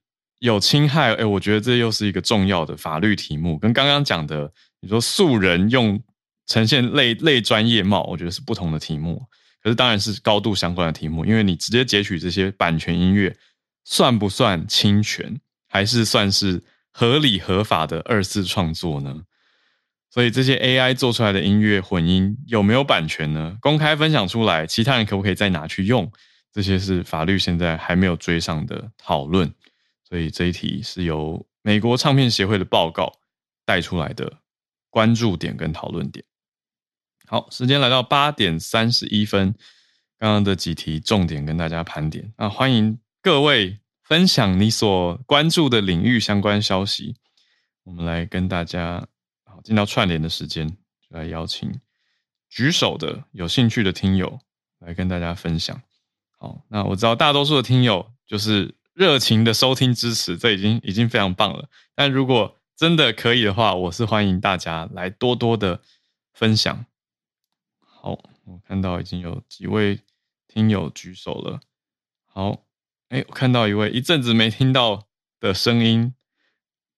[0.40, 1.14] 有侵害？
[1.14, 5.98] 哎，我觉得这又是一个重要的法律题目，跟刚刚讲的你说素人用
[6.46, 9.22] 呈现类类专业帽，我觉得是不同的题目。
[9.62, 13.36] 可是当然是高度相关的题目，因为你直接截取这些版权音乐
[13.84, 19.22] 算不算侵权，还是算是合理合法的二次创作呢？
[20.10, 23.56] 所以这些 AI 做出来的音乐混音有没有版权呢？
[23.60, 26.10] 公开分享出来，其他人可不可以再拿去用？
[26.52, 29.50] 这些是法律现在还没有追上的讨论。
[30.06, 33.10] 所以这一题是由美国唱片协会的报告
[33.64, 34.40] 带出来的
[34.90, 36.22] 关注点跟讨论点。
[37.32, 39.54] 好，时间来到八点三十一分，
[40.18, 42.30] 刚刚的几题重点跟大家盘点。
[42.36, 47.16] 那欢迎各位分享你所关注的领域相关消息。
[47.84, 49.08] 我们来跟大家
[49.46, 49.62] 好。
[49.64, 51.72] 进到串联的时间，就来邀请
[52.50, 54.38] 举手的有兴趣的听友
[54.80, 55.80] 来跟大家分享。
[56.38, 61.70] 好，那我知道大多数的听友就是热情的收听支持，这已经已经非常棒了。
[61.94, 65.80] 但如果真的可以的话，我是欢迎大家来多多的
[66.34, 66.84] 分享。
[68.02, 70.00] 好，我看到已经有几位
[70.48, 71.60] 听友举手了。
[72.26, 72.64] 好，
[73.10, 75.06] 哎，我看到一位一阵子没听到
[75.38, 76.12] 的声音，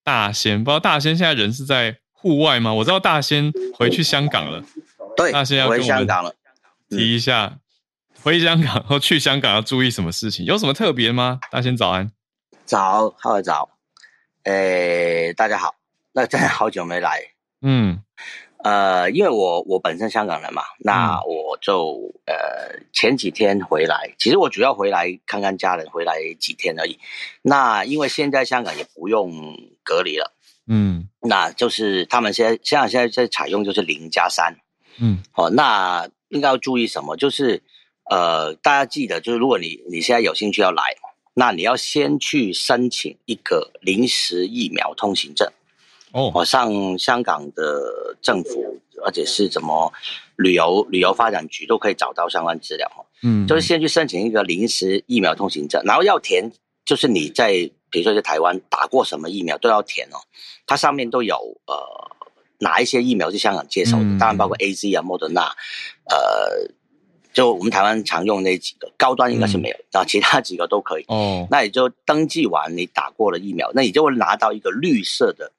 [0.03, 1.99] 大仙，不知道大仙现在人是在。
[2.17, 2.73] 户外吗？
[2.73, 4.63] 我知道大仙回去香港了。
[5.15, 6.33] 对，大仙要回香港了。
[6.89, 7.59] 提一下，
[8.23, 10.43] 回香港或去香港要注意什么事情？
[10.43, 11.39] 有什么特别吗？
[11.51, 12.11] 大仙早安。
[12.65, 13.77] 早，好早。
[14.45, 15.75] 诶，大家好。
[16.13, 17.21] 那真的好久没来。
[17.61, 18.01] 嗯。
[18.65, 24.15] 呃，因为我我本身香港人嘛，那我就呃前几天回来。
[24.17, 26.97] 其实我主要回来看看家人，回来几天而已。
[27.43, 29.31] 那因为现在香港也不用
[29.83, 30.33] 隔离了。
[30.65, 34.55] 嗯，那就是他们现在香港现在在采用就是零加三，
[34.97, 37.15] 嗯，好，那应该要注意什么？
[37.15, 37.61] 就是
[38.09, 40.81] 呃，大家记得，就是如果你你现在有兴趣要来，
[41.35, 45.47] 那你要先去申请一个临时疫苗通行证。
[46.15, 49.91] 哦，我上香港的政府，而且是怎么
[50.37, 52.89] 旅游旅游发展局都可以找到相关资料。
[53.21, 56.51] 嗯，就是先去申请一个临时疫苗通行证，然后要填，
[56.85, 57.69] 就是你在。
[57.91, 60.19] 比如说在台湾打过什么疫苗都要填哦，
[60.67, 61.77] 它上面都有呃
[62.59, 65.43] 哪一些疫苗是香港接受的，当然包括 A Z 啊、莫德纳，
[66.09, 66.69] 呃，
[67.31, 71.05] 就我们台湾常用那几个高端应该是没有，然后其他几个都可以。
[71.07, 75.53] 哦，那也就登记完你打过了疫苗，那你就会拿到一个绿色的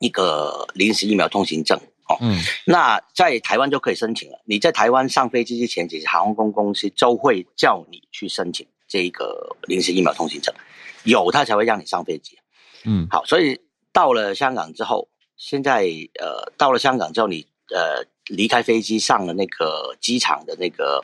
[0.00, 2.18] 一个临时疫苗通行证哦。
[2.20, 4.40] 嗯，那在台湾就可以申请了。
[4.44, 10.52] 你在台湾上飞机之前，其实航空公司都会叫你去申请这个临时疫苗通行证。
[11.04, 12.38] 有他才会让你上飞机，
[12.84, 13.58] 嗯，好，所以
[13.90, 15.08] 到了香港之后，
[15.38, 15.86] 现在
[16.20, 21.02] 呃，到了香港之后，你呃离开飞机上了那个机场的那个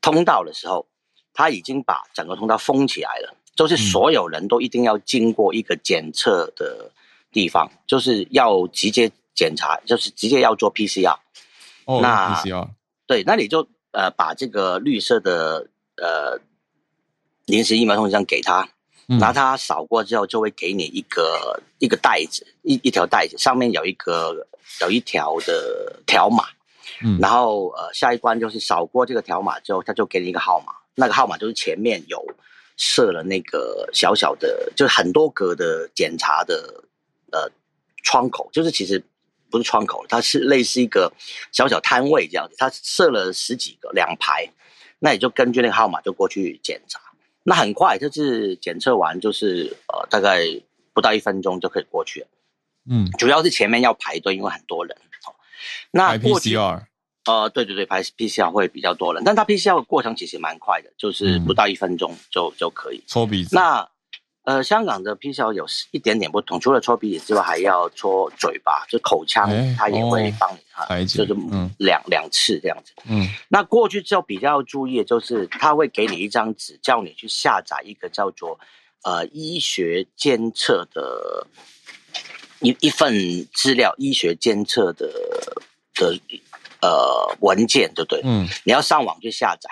[0.00, 0.84] 通道的时候，
[1.32, 6.90] 他已经把整个通道封起来了，就是所有人都一定要经过一个检测的
[7.32, 11.16] 地方，就是要直接检查，就是直接要做 PCR。
[11.84, 12.68] 哦，PCR。
[13.06, 16.40] 对，那你就呃把这个绿色的呃
[17.44, 18.68] 临时疫苗通行证给他。
[19.08, 24.48] 拿它扫过之后，就会给你一个一个袋子，一一条袋子上面有一个
[24.80, 26.46] 有一条的条码，
[27.04, 32.20] 嗯，然后呃下一关就是扫过这个条码之后，他就给你一个号码，那个号码就是前面有
[32.76, 36.82] 设了那个小小的，就是很多格的检查的
[37.32, 37.50] 呃
[38.02, 39.02] 窗口，就是其实
[39.50, 41.12] 不是窗口，它是类似一个
[41.52, 44.50] 小小摊位这样子，它设了十几个两排，
[44.98, 47.00] 那你就根据那个号码就过去检查。
[47.44, 50.44] 那很快，就是检测完，就是呃，大概
[50.92, 52.26] 不到一分钟就可以过去了。
[52.88, 54.96] 嗯，主要是前面要排队，因为很多人。
[55.26, 55.34] 哦
[55.90, 56.82] 那 PCR，
[57.24, 63.56] 呃，对对对，排 PCR 会比较多人，但它 PCR 的过程其实蛮快的，就是不到一分钟就就可以抽鼻子。
[63.56, 63.88] 那
[64.46, 71.34] 呃，香港的 PCR 有一点点不同，除了搓鼻子之外，还要搓嘴巴，就口腔，它也会帮你哈，就是
[71.78, 72.92] 两两次这样子。
[73.08, 78.60] 嗯，那过去之后比较注意的就是，他会给你一张纸，叫你去下载一个叫做
[79.02, 81.48] 呃医学监测的
[82.60, 83.12] 一一份
[83.52, 85.08] 资料，医学监测的
[85.96, 86.16] 的
[86.80, 88.20] 呃文件，对不对？
[88.22, 89.68] 嗯，你要上网去下载。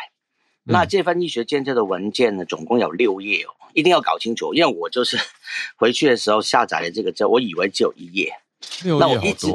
[0.64, 5.18] 那这份医学监测的文件呢，总共有六页哦，一定要搞清楚，因为我就是
[5.76, 8.32] 回去的时候下载了这个之后，我以为只有一页，
[8.98, 9.46] 那我一直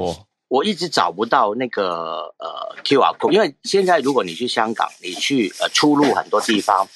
[0.48, 6.88] 我一直找不到那个呃 Q R code，因为现在如果你去香港，你去呃出入很多地方，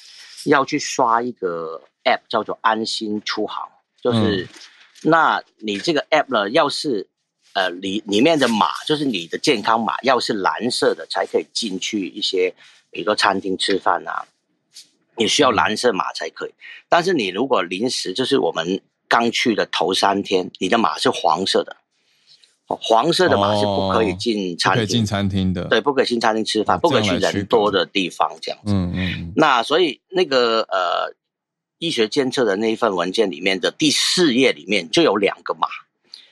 [0.44, 3.68] 要去刷一个 App 叫做安心出行，
[4.02, 4.48] 就是
[5.02, 7.08] 那你这个 App 呢，要是
[7.54, 12.54] 呃里里面的码就是你的健康码，要是蓝色的才可以进去一些。
[12.90, 14.24] 比如说餐厅吃饭啊，
[15.16, 16.54] 你需要蓝色码才可以。
[16.88, 21.76] 但是你如果临时就是我们刚去的头三天，你的码是黄色的，
[22.66, 24.86] 黄色的码是不可以进餐厅。
[24.86, 28.72] 进餐厅的，对，不可以进餐厅吃饭，不可以去人多的地方这样子。
[28.72, 29.32] 嗯嗯。
[29.36, 31.14] 那所以那个呃。
[31.78, 35.68] 医学监测的那一份文件里面的第四页里面就有两个码，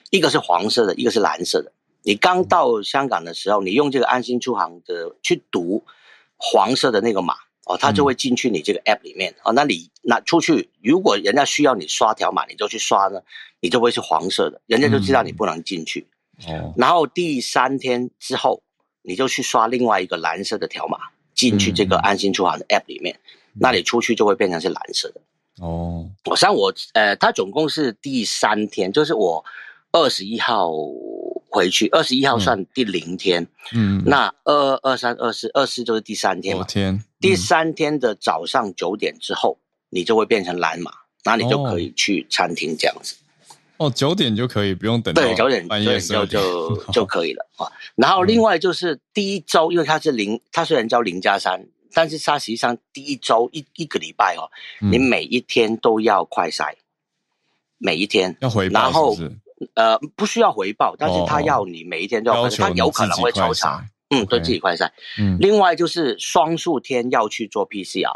[0.09, 1.72] 一个是黄色的，一个是蓝色的。
[2.05, 5.85] 你刚到香港的时候，你用这个安心出行的去读
[6.39, 9.52] 黄色的那个码哦，他就会进去你这个 app 里面哦。
[9.52, 13.22] 那你拿出去，如果人家需要你刷条码，你就去刷呢，
[13.60, 16.06] 你就会是黄色的，人家就知道你不能进去。
[16.48, 16.74] 哦。
[16.76, 18.62] 然后第三天之后，
[19.02, 20.98] 你就去刷另外一个蓝色的条码
[21.34, 23.20] 进去这个安心出行的 app 里面，
[23.54, 25.20] 那你出去就会变成是蓝色的。
[25.60, 26.10] 哦。
[26.24, 29.44] 我像我呃，他总共是第三天，就是我
[29.92, 30.72] 二十一号。
[31.53, 36.64] 回去二十一号算第零天，嗯，那二二三二四二四就是第三天嘛。
[36.64, 39.59] 天，第三天的早上九点之后，
[39.90, 40.90] 你就会变成蓝码，
[41.24, 43.16] 那你就可以去餐厅这样子。
[43.76, 45.12] 哦，九点就可以，不用等。
[45.12, 47.70] 对，九点半夜就就 就可以了啊。
[47.96, 54.48] 然后另外就是第一周，因为它是零，它虽然叫零加三，但是它实际上第一周一一个礼拜哦，
[54.80, 56.72] 你每一天都要快筛，
[57.76, 59.14] 每一天要回，然后。
[59.74, 64.92] 呃，不需要回报，但是他要你每一天都要，他有可能会抽查，嗯，对自己快赛。
[65.18, 68.12] 嗯，另外就是双数天要去做 PCR，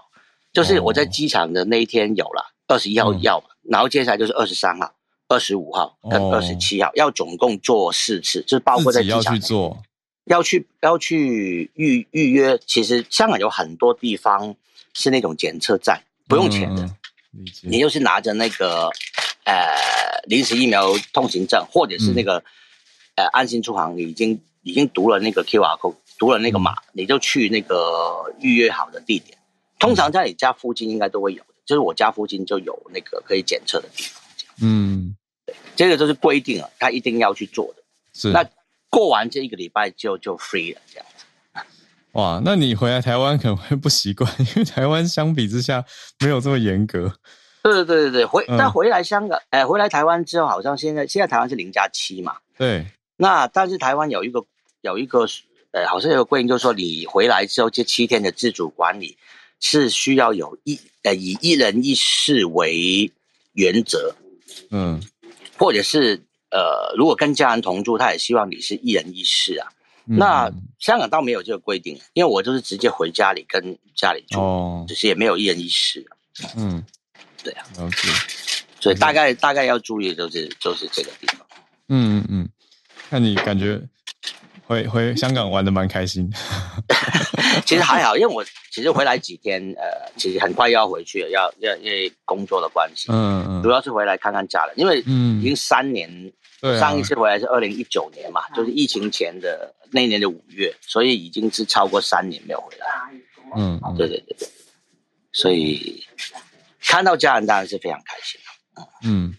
[0.52, 4.94] 就是我在机场的那一天有了二十一号要嘛，然后接下来就是二十三号、
[5.28, 9.82] 二十五号跟二十七号，要总共做四次，就是包括在机场要去做，
[10.24, 12.58] 要去要去预预约。
[12.66, 14.54] 其实香港有很多地方
[14.92, 16.90] 是那种检测站，不用钱的，
[17.62, 18.90] 你就是拿着那个。
[19.46, 22.42] 呃，临时疫苗通行证，或者是那个
[23.14, 29.38] 呃安心出行，你已经已经读了那个 Q R code，读了那个码，你就去那个预约好的地点。
[29.78, 34.20] 通常在你家附近应该都会有的，就是我家附近就有那个可以检测的地方。
[34.60, 35.14] 嗯，
[35.46, 37.82] 对，这个就是规定了，他一定要去做的。
[38.12, 38.44] 是，那
[38.90, 41.24] 过完这一个礼拜就就 free 了，这样子。
[42.12, 45.84] 哇，那你回来台湾可能会不习惯，因为台湾相比之下
[46.18, 47.14] 没有这么严格。
[47.72, 52.36] 对对对对对，回但回来香港，哎，回来台湾之后，好像现在现在台湾是零加七嘛。
[52.56, 52.86] 对。
[53.16, 54.44] 那但是台湾有一个
[54.82, 55.26] 有一个，
[55.72, 59.16] 呃，好像有个规定，就是说你回来之后这七天的自主管理
[59.58, 63.10] 是需要有一呃以一人一室为
[63.52, 64.14] 原则。
[64.70, 65.02] 嗯。
[65.58, 69.68] 或者是呃，如果跟家人同住，他也希望你是一人一室啊。
[70.04, 76.06] 那香港倒没有这个规定，因为我就是直接回家里跟家里住，只是也没有一人一室。
[76.56, 76.84] 嗯。
[77.46, 77.64] 对啊，
[78.80, 81.46] 所以大概大概要注意就是就是这个地方。
[81.88, 82.48] 嗯嗯嗯，
[83.08, 83.80] 那你感觉
[84.64, 86.28] 回回香港玩的蛮开心？
[87.64, 93.06] 其实还好，因为我其实回来几天，呃，其实很快要回去了，要要因为工作的关系。
[93.12, 96.10] 嗯嗯，主要是回来看看家人，因为已经三年，
[96.80, 102.86] 上一次回来是二零一九年嘛，就是疫情前的那年的五月，所以已经是超过三年没有回来。
[103.56, 104.48] 嗯，对对对对，
[105.30, 106.04] 所以。
[106.86, 108.88] 看到家人当然是非常开心的。
[109.02, 109.36] 嗯，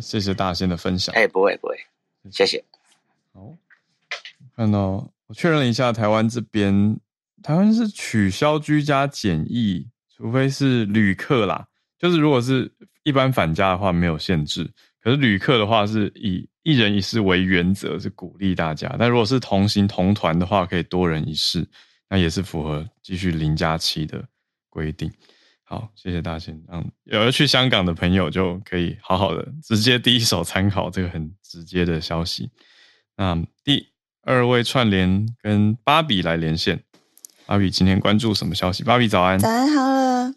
[0.00, 1.14] 谢谢大仙的分享。
[1.14, 1.76] 哎，不会不会，
[2.30, 2.62] 谢谢。
[3.32, 3.56] 好，
[4.56, 6.98] 看到我确认了一下，台湾这边
[7.42, 11.66] 台湾是取消居家检疫，除非是旅客啦。
[11.98, 12.70] 就是如果是
[13.04, 14.68] 一般返家的话，没有限制。
[15.00, 18.94] 可是旅客的话，是以一人一室为原则，是鼓励大家。
[18.98, 21.66] 但如果是同行同团的话，可以多人一室，
[22.08, 24.22] 那也是符合继续零加七的
[24.68, 25.10] 规定。
[25.66, 26.62] 好，谢谢大仙。
[26.70, 32.50] 嗯，有要去香港的朋友就可以好好的直接第一手参考这个很直接的消息。
[33.16, 33.88] 那第
[34.22, 36.82] 二位串联跟芭比来连线，
[37.46, 38.84] 芭比今天关注什么消息？
[38.84, 40.34] 芭比早安，早安好了。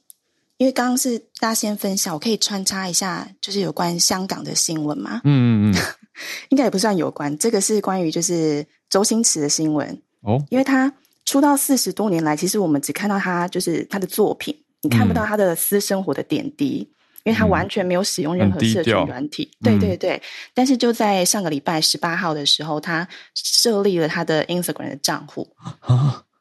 [0.58, 5.22] 因为刚刚是大仙分享，我可以穿插一下，就是有关香港的新闻嘛？
[5.26, 5.76] 嗯嗯嗯，
[6.50, 10.92] 应该也不算有关，这个是关于就是周星驰的新闻哦，因为他
[11.26, 14.58] 出道四十多年来，其实我们只看到他就是他的作品。
[14.82, 16.90] 你看不到他的私生活的点滴，
[17.24, 19.52] 因为他完全没有使用任何社群软体。
[19.64, 20.22] 对对对，
[20.54, 25.50] 但是就在上个礼拜十八号的时候，他设立了他的 Instagram 的账户。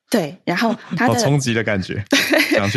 [0.09, 2.05] 对，然后 他的冲击的感觉，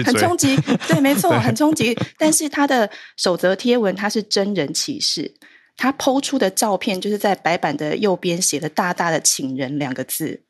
[0.04, 0.56] 很冲击。
[0.88, 1.96] 对，没错， 很冲击。
[2.18, 5.36] 但是他的守则贴文，他是真人启事，
[5.78, 10.42] 他剖出的照片就是在白板的右边写了大大的“请人”两个字。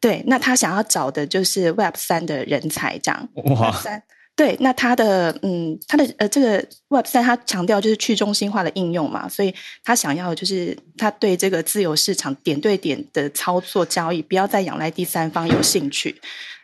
[0.00, 3.28] 对，那他想要找的就是 Web 三的人才，这样。
[3.34, 4.02] 哇，三
[4.36, 16.14] 对，那他的嗯，他的呃，这个 Web 三他强调就是去中心化的应用嘛，所以他想要就是他对这个自由市场点对点的操作交易，不要再仰赖第三方有兴趣，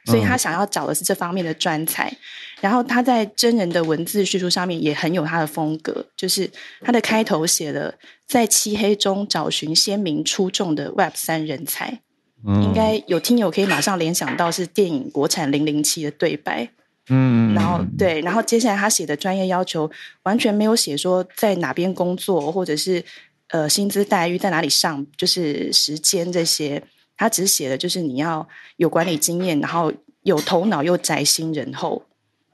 [0.05, 2.17] 所以他想要找的是这方面的专才。
[2.61, 6.49] 然后他在真人的文字叙述上面也很有他的风格，就是
[6.81, 7.93] 他的开头写了
[8.29, 12.01] 在漆黑中找寻鲜明出众的 Web 三人才。
[12.47, 16.69] 应该有听友可以马上联想到是电影国产零零七的对白。
[17.09, 19.91] 嗯，然后对，然后接下来他写的专业要求
[20.23, 23.05] 完全没有写说在哪边工作，或者是
[23.49, 26.83] 呃薪资待遇在哪里上，就是时间这些，
[27.17, 29.93] 他只写的就是你要有管理经验，然后
[30.23, 32.03] 有头脑又宅心仁厚。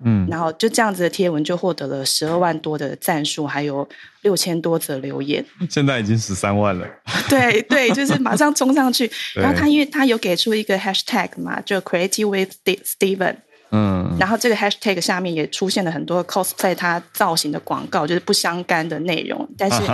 [0.05, 3.89] 嗯，然后就这样子的贴文就获得了十二万多的赞数，还有
[4.23, 5.45] 六千多则留言。
[5.69, 6.87] 现在已经十三万了。
[7.29, 9.11] 对对，就是马上冲上去。
[9.37, 13.37] 然后他因为他有给出一个 hashtag 嘛，就 creative with Steven。
[13.71, 14.17] 嗯。
[14.19, 19.83] 然后这个 hashtag 下面也出现了很多 cosplay 他造型的广告，就是不相干的内容，但是。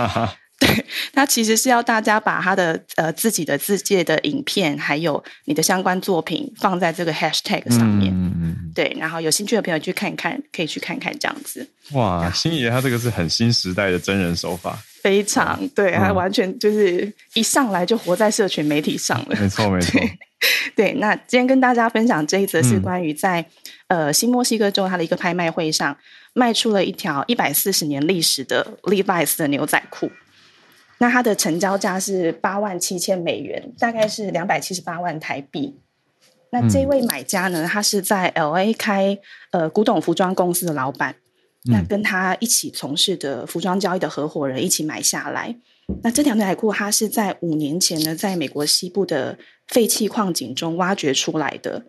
[0.65, 8.11] 对，他其实是要大家把他的呃自己的自介的影片，还有你的相关作品放在这个 hashtag 上面。
[8.11, 8.71] 嗯嗯。
[8.73, 11.67] 对，然后有兴趣的朋友去看看，可以去看看这样子。
[11.91, 19.35] 哇，星爷他这个是很新时代的真人手法，非常对，他完全就是一上来就活在社群媒体上了。
[19.39, 20.01] 没错，没错。
[20.75, 23.45] 对，那今天跟大家分享这一则是关于在
[23.87, 25.95] 呃新墨西哥州他的一个拍卖会上
[26.33, 30.11] 卖出了一条一百四十年历史的 Levi's 的牛仔裤。
[30.99, 35.79] 那它的成交价是八万七千美元，大概是两百七十八万台币。
[36.49, 39.19] 那这位买家呢，他是在 L A 开
[39.51, 41.13] 呃古董服装公司的老板，
[41.65, 45.55] 那跟他一起从事的服装交易的合伙人一起买下来。
[46.03, 49.37] 那这条牛仔裤，它是在五年前呢，在美国西部的
[49.67, 51.85] 废弃矿井中挖掘出来的。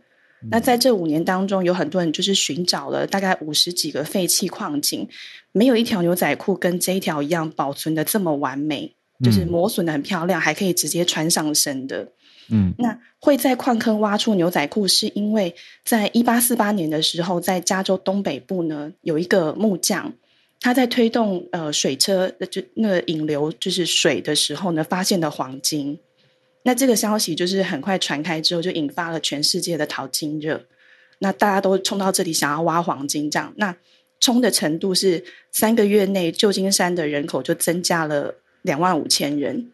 [0.51, 5.09] 那在这五年当中，有很多人就是寻找了大概五十几个废弃矿井，
[5.53, 8.95] 没有一条牛仔裤跟这一条一样保存的这么完美。
[9.23, 12.12] 就是磨损的很漂亮，还可以直接穿上身的。
[12.51, 15.55] 嗯，那会在矿坑挖出牛仔裤，是因为
[15.85, 20.14] 在一八四八年的时候，在加州东北部呢，有一个木匠，
[20.61, 25.99] 他在推动呃水车，就那个引流就是水的时候呢，发现了黄金。
[26.62, 30.64] 那这个消息就是很快传开之后，就引发了全世界的淘金热。
[31.19, 33.77] 那大家都冲到这里想要挖黄金，这样那
[34.21, 38.37] 冲的程度是三个月内旧金山的人口就增加了。
[38.63, 39.71] 两万五千人，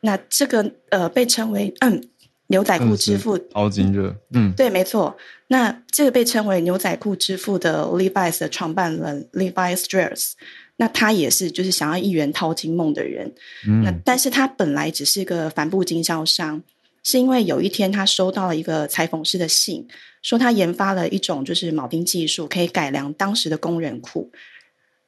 [0.00, 2.02] 那这个呃被称为嗯
[2.48, 5.16] 牛仔裤之父，淘金热，嗯，对，没错。
[5.48, 10.32] 那这个被称为牛仔裤之父的 Levi's 的创办人 Levi Strauss，
[10.76, 13.34] 那他也是就是想要一圆淘金梦的人。
[13.82, 16.62] 那但是他本来只是个帆布经销商，
[17.02, 19.86] 是因为有一天他收到了一个裁缝师的信，
[20.22, 24.30] 说他研发了一种就是铆钉技术，可以改良当时的工人裤。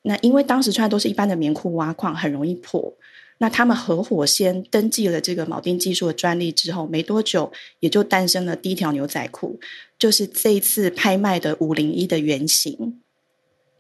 [0.03, 2.95] 那因为当时穿的都是一般的棉裤，挖矿很容易破。
[3.39, 9.59] 那他们合伙先登记了这个铆钉技术的专利之后，没多久也就诞生了第一条牛仔裤，
[9.99, 13.01] 就是这一次拍卖的五零一的原型。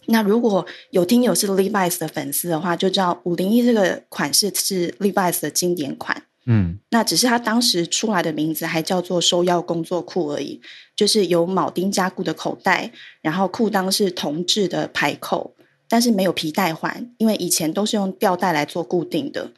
[0.07, 6.23] 那如果有听友是 Levi's 的粉丝的话，就知道五零一这个款式是 Levi's 的经典款。
[6.47, 10.59] 嗯，那只是他当时出来的名字还叫做收腰工作裤而已，
[10.97, 12.91] 就是有铆钉加固的口袋，
[13.21, 15.55] 然后裤裆是铜制的排扣。
[15.91, 19.51] 但是没有皮带环，因为以前都是用吊带来做固定的。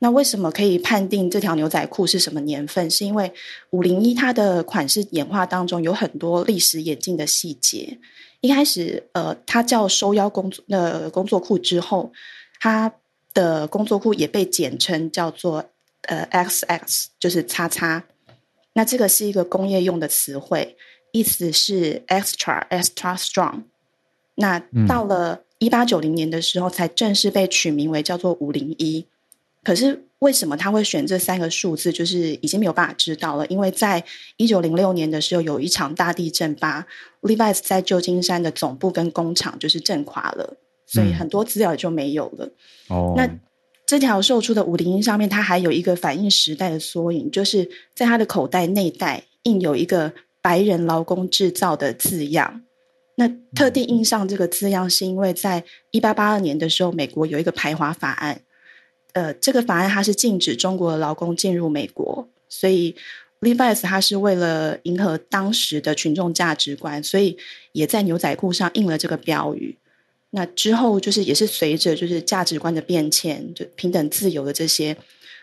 [0.00, 2.90] 那为什么可以判定这条牛仔裤是什么年份？
[2.90, 3.32] 是因为
[3.70, 7.98] 五零一它的款式演化当中有很多历史演进的细节。
[8.40, 12.10] 一开始，呃，它叫收腰工作的工作裤之后，
[12.58, 12.92] 它
[13.32, 15.66] 的工作裤也被简称叫做
[16.08, 18.02] 呃 XX，就是叉叉。
[18.72, 20.76] 那这个是一个工业用的词汇，
[21.12, 23.62] 意思是 extra extra strong。
[24.34, 24.58] 那
[24.88, 25.42] 到了。
[25.60, 29.06] 一八九零年的时候，才正式被取名为叫做五零一。
[29.62, 33.46] 可是为什么他会选这三个数字，就是已经没有办法知道了。
[33.48, 34.02] 因为在
[34.38, 36.86] 一九零六年的时候，有一场大地震，把
[37.20, 40.56] Levi's 在旧金山的总部跟工厂就是震垮了，
[40.86, 42.50] 所以很多资料也就没有了。
[42.88, 43.28] 哦，那
[43.86, 52.62] 这条售出的五零一上面，它还有一个反映时代的缩影，就是在它的口袋内袋印有一个白人劳工制造的字样。
[53.20, 58.40] 那特地印上这个字样，是因为在一八八二年的时候，美国有一个排华法案。
[59.12, 62.96] 呃，这个法案它是禁止中国的劳工进入美国，所以
[63.40, 67.36] Levi's 它是为了迎合当时的群众价值观，所以
[67.72, 69.76] 也在牛仔裤上印了这个标语。
[70.30, 74.96] 那之后就是也是随着就是价值观的变迁，就平等自由的这些，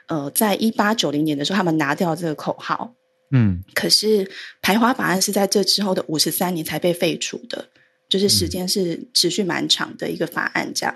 [0.07, 2.95] 呃，在一八九零年的时候，他们拿掉这个口号。
[3.31, 4.29] 嗯，可是
[4.61, 7.67] 排华法案是在这之后的五十三年才被废除的，
[8.07, 10.71] 就是时间是持续蛮长的一个法案。
[10.73, 10.95] 这样，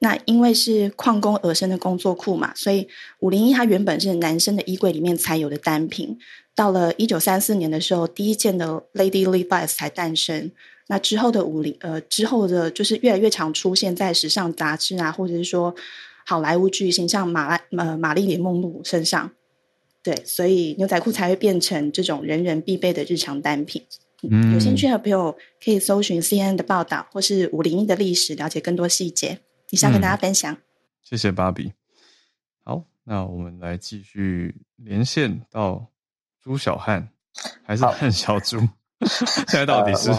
[0.00, 2.86] 那因为是矿工而生的工作裤嘛，所以
[3.20, 6.18] 五零一它原本是男生的衣柜里面才有的单品。
[6.54, 10.52] 到了一九三四年的时候，第一件的 Lady Levi's 才诞生。
[10.88, 15.74] 那之后的五零呃之后的，就是越来越常出现在时尚杂志啊，或者是说
[16.26, 19.30] 好莱坞巨星像马呃玛丽莲梦露身上。
[20.02, 23.86] 对，所以牛仔裤才会变成这种人人必备的日常单品。
[24.28, 29.40] 嗯有兴趣的朋友可以搜寻 CNN 的报道，或是五零一的历史，了解更多细节。
[29.70, 30.56] 以上跟大家分享。
[31.02, 31.72] 谢谢芭比。
[32.62, 35.88] 好，那我们来继续连线到
[36.40, 37.08] 朱小汉，
[37.64, 38.60] 还是汉小朱？
[39.02, 40.10] 现在到底是？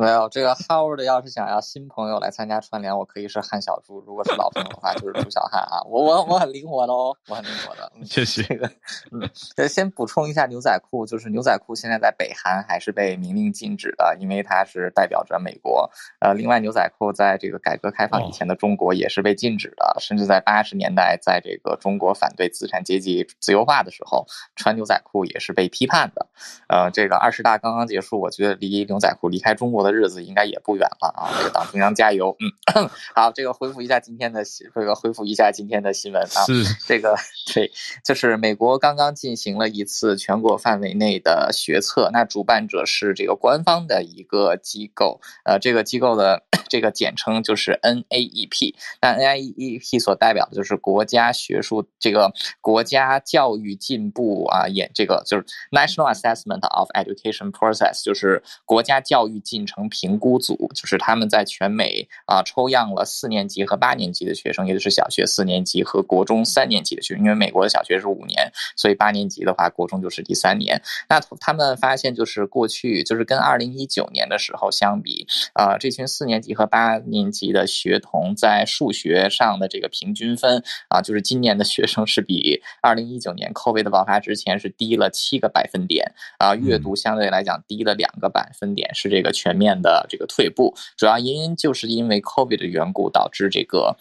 [0.00, 5.82] 没有这个 Howard 要是想要新朋友来参加串联，我可以是汉小猪；如果是老朋友的话，就是朱小汉啊。
[5.84, 7.92] 我我我很灵活的哦，我很灵活的。
[8.06, 8.42] 谢谢。
[8.44, 8.70] 这个，
[9.12, 15.90] 嗯，先补充一下，牛仔裤就是牛仔裤，现在在北韩还是被明令禁止的，因为它是代表着美国。
[16.20, 24.26] 呃，另外，牛仔裤在这个改革开放以前的中国也是被禁止的，甚至在八十年代，在这个中国反对资产阶级自由化的时候，
[24.56, 26.26] 穿牛仔裤也是被批判的。
[26.70, 29.89] 呃，这个二十大刚刚结束，我觉得离牛仔裤离开中国的。
[29.92, 31.30] 日子应该也不远了啊！
[31.38, 32.36] 这个党中央加油，
[32.74, 37.16] 嗯， 好，这个恢复一下今天的这个恢复一下今天的新闻啊，是这个
[37.52, 37.70] 对，
[38.04, 59.88] 就是美国刚刚进行了一次全国范围内的学测，那主办者是这个官方的一个机构，呃，这个机构的这个简称就是 NAEP，那 NAEP 所代表的就是国家学术这个国家教育进步啊，演这个就是 National Assessment of Education Process，就是国家教育进程。
[59.88, 67.24] 评估组就是他们在全美啊抽样了四年级和八年级的学生，也就是小学四年级和国中三年级的学生。
[67.24, 70.80] 因为美国的小学是五年，所以八年级的话，国中就是第三年。
[71.08, 89.80] 那他们发现，就是过去就是跟二零一九年的时候相比，啊，这群四年级和八年级的学童在数学上的这个平均分啊，就是今年的学生是比二零一九年 COVID 的爆发之前是低了七个百分点啊，阅读相对来讲低了两个百分点，是这个全面。
[89.80, 93.96] 的这个退步，主要原因就是因为 COVID 的缘故，导致这个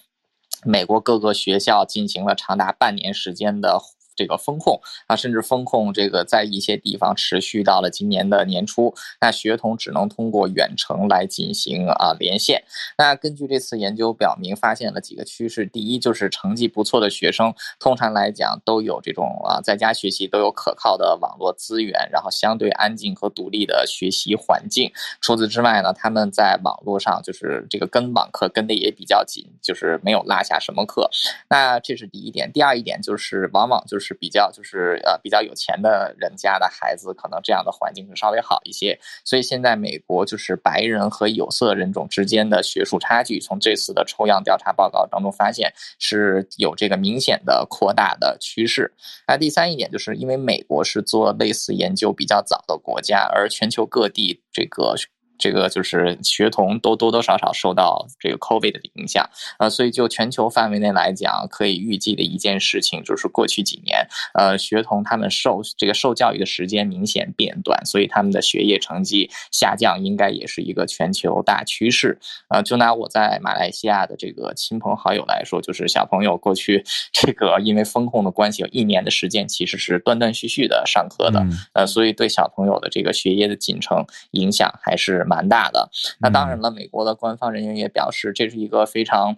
[0.66, 3.80] 美国各个学校进行了长达半年时间的。
[4.20, 12.62] 这个风控啊，甚至风控这个在一些地方持续到了今年的年初，那学童只能通过远程来进行啊连线。
[12.98, 24.92] 那根据这次研究表明，发现了几个趋势：第一，就是成绩不错的学生，通常来讲都有这种啊在家学习都有可靠的网络资源，然后相对安静和独立的学习环境。
[25.22, 31.10] 除此之外呢，他们在网络上就是这个跟网课跟的也比较紧，就是没有落下什么课。
[31.50, 32.52] 那这是第一点。
[32.52, 34.09] 第二一点就是往往就是。
[34.10, 39.00] 是比较就是呃比较有钱的人家的孩子，可能这样的环境会稍微好一些。
[39.24, 48.92] 所以现在美国就是白人和有色人种之间的学术差距，从这次的抽样调查报告当中发现是有这个明显的扩大的趋势。
[49.28, 54.96] 那第三一点就是因为美国是做类似研究比较早的国家，而全球各地这个。
[55.40, 59.28] 这个就是学童都多多少少受到这个 COVID 的影响，
[59.58, 72.20] 呃，所以就全球范围内来讲，可以预计的一件事情就是过去几年，呃，学童他们受这个受教育的时间明显变短，所以他们的学业成绩下降应该也是一个全球大趋势。
[72.50, 76.84] 呃，就拿我在马来西亚的这个亲朋好友来说，就是小朋友过去
[77.14, 85.26] 这个因为风控的关系，有一年的时间其实是断断续续的上课的，呃，所以对小朋友的这个学业的进程影响还是。
[85.30, 89.38] 蛮大的，那当然了，美国的官方人员也表示，这是一个非常。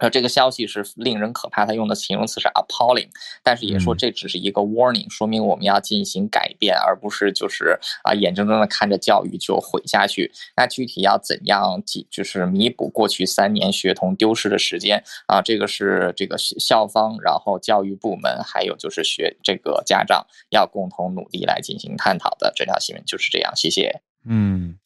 [0.00, 3.08] 呃，这个消息是令人可怕，他用的形容词是 appalling，
[3.42, 10.30] 但是也说这只是一个 warning，说明我们要进行改变，而不是就是啊眼睁睁的看着教育就毁下去。
[10.56, 15.42] 那具体要怎样就是弥补过去三年学童丢失的时间啊？
[15.42, 22.52] 这个是这个校方，然后教育部门，还有就是学这个家长要共同努力来进行探讨的。
[22.54, 24.00] 这条新闻就是这样，谢谢。
[24.24, 24.78] 嗯，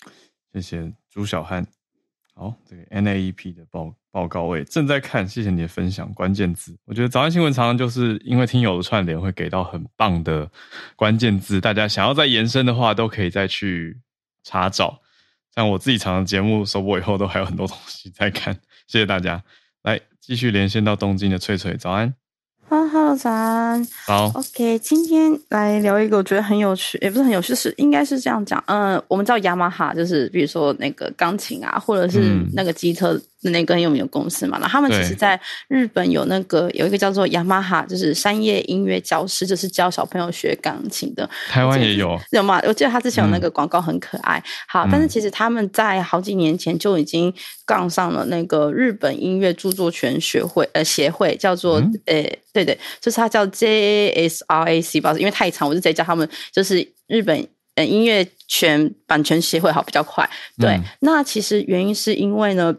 [0.52, 1.66] 谢谢朱小汉。
[2.34, 6.12] 好，这个 NAEP 的报报告位正在看，谢谢你的分享。
[6.14, 10.50] 关键字，我觉得早安新闻常常就是因为听友的串联会给到很棒的
[10.96, 14.00] 关键字，大家想要再延伸的话，都可以再去
[14.42, 15.00] 查找。
[15.54, 18.54] 像我自己常常节目收播以后，都还有很多东西在看。
[18.86, 19.44] 谢谢大家，
[19.82, 22.14] 来继续连线到东京的翠翠，早安。
[22.88, 23.86] 哈喽，早安。
[24.06, 28.62] 好，OK，今天来聊一个我觉得很有趣，也不是很有趣，是应该是这样讲。
[28.66, 32.20] 嗯，我们知道雅马哈就是比如说那个钢琴啊，或者是
[32.52, 33.20] 那个机车。
[33.50, 35.38] 那个很有名的公司嘛，那他们其实在
[35.68, 41.28] 日本有那个有一个叫做雅马哈，就是山叶音乐教师，就是教小朋友学钢琴的。
[41.48, 42.60] 台湾也有有吗？
[42.64, 44.42] 我记得他之前有那个广告很可爱。
[44.68, 47.34] 好，但是其实他们在好几年前就已经
[47.66, 52.22] 杠上了那个日本音乐著作权学会呃协会，叫做呃
[52.52, 60.28] 对对，就是他叫 JASRAC 吧，因为太长，我就直接叫他们就是日本呃音乐权版权协会好比较快。
[60.58, 62.72] 对，那其实原因是因为呢。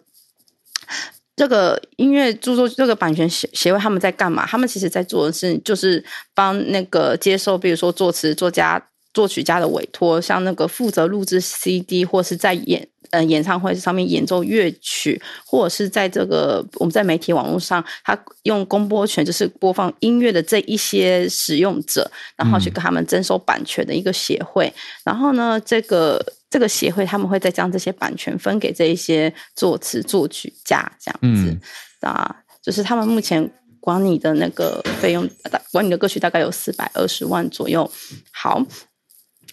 [1.35, 4.45] 这个音乐著作这个版权协协会他们在干嘛？
[4.45, 6.03] 他们其实在做的是，就是
[6.35, 8.79] 帮那个接受，比如说作词作家
[9.13, 24.71] 作曲家的委托，像那个负责录制 CD 或是在演呃演唱会上面演奏乐曲，或者是在这个我们在媒体网络上，他用公播权就是播放音乐的这一些使用者，然后去跟他们征收版权的一个协会。
[25.03, 26.23] 然后呢，这个
[26.53, 31.57] 这个协会他们会再将这些版权分给这一些作词作曲家这样子
[32.01, 33.51] 啊，就是他们目前。
[33.85, 35.29] 管你的那个费用，
[35.73, 37.91] 管你的歌曲大概有四百二十万左右。
[38.31, 38.65] 好，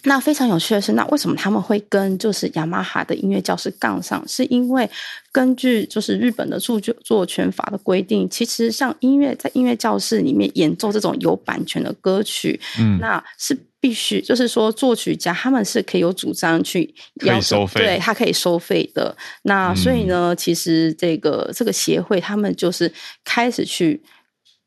[0.03, 4.25] 那非常有趣的是，那为什么他们会跟就是雅马哈的音乐教室杠上？
[4.25, 4.89] 是因为
[5.33, 13.67] 根据就是日本的著作权法的规定，其实像音乐在音乐教室里面演奏这种有版权的歌曲，嗯，那是。
[13.81, 19.13] 必须就是说，作曲家他们是可以有主张去要收费，对他可以收费的。
[19.41, 22.89] 那所以呢，其实这个这个协会他们就是
[23.25, 24.01] 开始去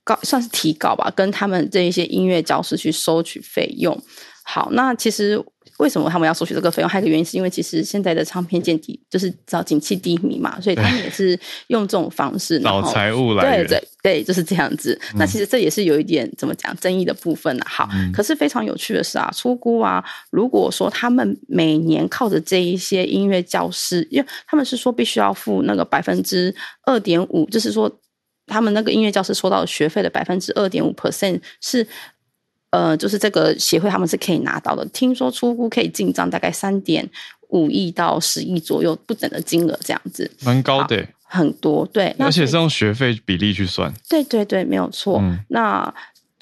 [0.04, 3.98] 告，算是提稿吧，跟他们这一些音乐教师去收取费用。
[4.42, 5.42] 好，那其实。
[5.78, 6.88] 为什么他们要收取这个费用？
[6.88, 14.96] 还有一个原因是因为其实现在的唱片见底，就是找景气低迷嘛，所以他们也是用这种方式找财务来对对对，就是这样子。
[15.16, 17.64] 那其实这也是有一点怎么讲争议的部分呢？
[17.66, 26.54] 好，可是非常有趣的是啊，出估啊，如果说他们每年靠着这一些音乐教师，因为他们是说必须要付那个百分之
[26.86, 27.90] 二点五，就是说
[28.46, 31.84] 他们那个音乐教师收到的学费的百分之二点五 percent 是。
[32.74, 34.84] 呃，就是这个协会他们是可以拿到的。
[34.86, 37.08] 听说出乎可以进账大概三点
[37.50, 43.94] 五亿到十亿左右不等的金额，这样子，蛮高的，很多对，而且是用学费比例去算。
[44.08, 45.22] 对对对，没有错。
[45.48, 45.94] 那。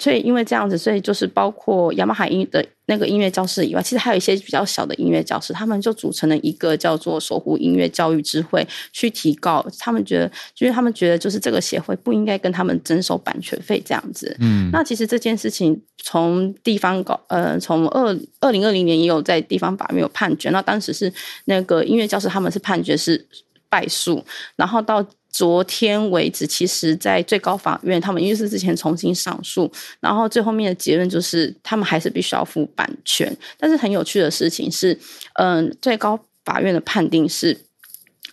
[0.03, 14.35] 所以，因为这样子，所以就是包括雅马哈音的那个音乐教室以外，其实还有一些比较小的音乐教室，他们就组成了一个叫做“守护音乐教育智慧”，去提高他们觉得，就是他们觉得就是这个协会不应该跟他们征收版权费这样子。
[14.41, 21.09] 嗯，那其实这件事情从地方搞，呃，从二二零二零年也有在地方法院有判决，那当时是
[21.45, 23.25] 那个音乐教室他们是判决是
[23.69, 24.21] 败诉，
[24.57, 25.05] 然后到。
[25.33, 29.69] 昨天为止，其实，在最高法院，他们因为是之前重新上诉，
[29.99, 33.35] 然后最后面的结论就是，他们还是必须要付版权。
[33.57, 34.95] 但是很有趣的事情是，
[35.33, 37.59] 嗯，最高法院的判定是，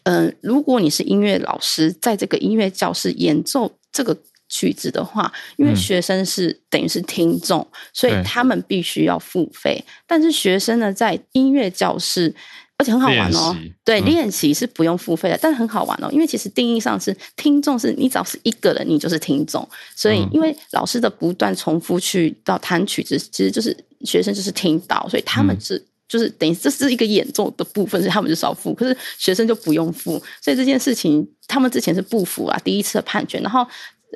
[0.02, 4.14] 嗯，如果你是音乐老师，在这个音乐教室演奏这个
[4.50, 9.82] 曲子的话，因为学生是等于是听众，所以他们必须要付费。
[10.06, 12.34] 但是学生呢，在音乐教室。
[12.80, 13.54] 而且很好玩哦，
[13.84, 23.76] 对，练习是不用付费的，但是很好玩哦，因为其实定义上是听众是你只要是一个人，你就是听众，所以因为老师的不断重复去到弹曲子，其实就是
[24.06, 33.66] 学生就是听到，所以他们是就是等于这是一个演奏的部分，所以他们就少付，可是学生就不用付，所以这件事情他们之前是不服啊，第一次的判决，然后。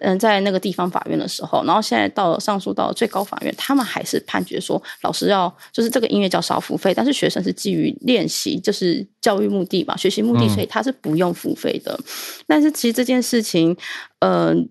[0.01, 11.99] 嗯，在那个地方法院的时候，然后现在到了上诉到了最高法院，他们还是判决说，老师要就是这个音乐叫少付费，但是学生是基于练习，就是教育目的嘛，学习目的，所以他是不用付费的。
[12.47, 13.77] 但是其实这件事情，
[14.19, 14.69] 嗯，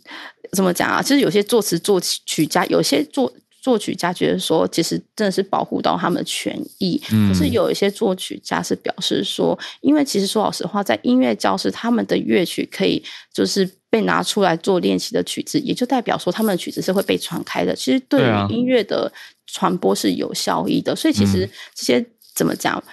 [0.51, 1.01] 怎么讲啊？
[1.01, 3.31] 其实有些作词作曲家，有些作。
[3.63, 7.01] 作曲家觉得说，其实真的是保护到他们的权益。
[7.29, 13.01] 可是有一些作曲家是表示说，因为其实说老实话，在音乐教室，他们的乐曲可以
[13.33, 17.75] 就是被拿出来做练习的曲子，也就代表说他们的曲子是会被传开的。
[17.75, 19.11] 其实对于音乐的
[19.45, 20.95] 传播是有效益的。
[20.95, 22.83] 所以其实这些怎么讲？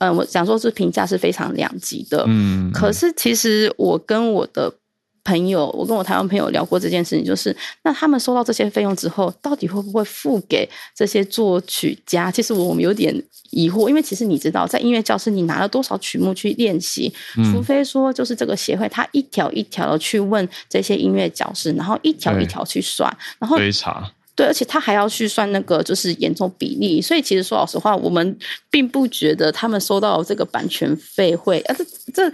[0.00, 2.24] 嗯，我想说是评价是非常两极的。
[2.26, 4.74] 嗯，可是其实我跟我的。
[5.22, 12.30] 朋友，我跟我台湾朋友聊过这件事情，就是那他们收到这些费用之后，到底会不会付给这些作曲家？
[12.30, 13.14] 其实我们有点
[13.50, 17.12] 疑惑，因为其实你知道，在音乐教室你拿了多少曲目去练习，
[17.52, 24.10] 除非说就是这个协会他一条一条的去问这些音乐教师，然后一条一条去算，然后追查。
[24.40, 28.38] 对，而且他还要去算那个就是严重比例，所以其实说老实话，我们
[28.70, 32.32] 并不觉得他们收到这个版权费会啊，这这。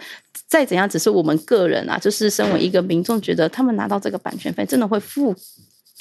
[0.48, 5.34] 再怎样，只是我们个人啊，就是身为一个民众，觉得他们拿到这个版权费，真的会付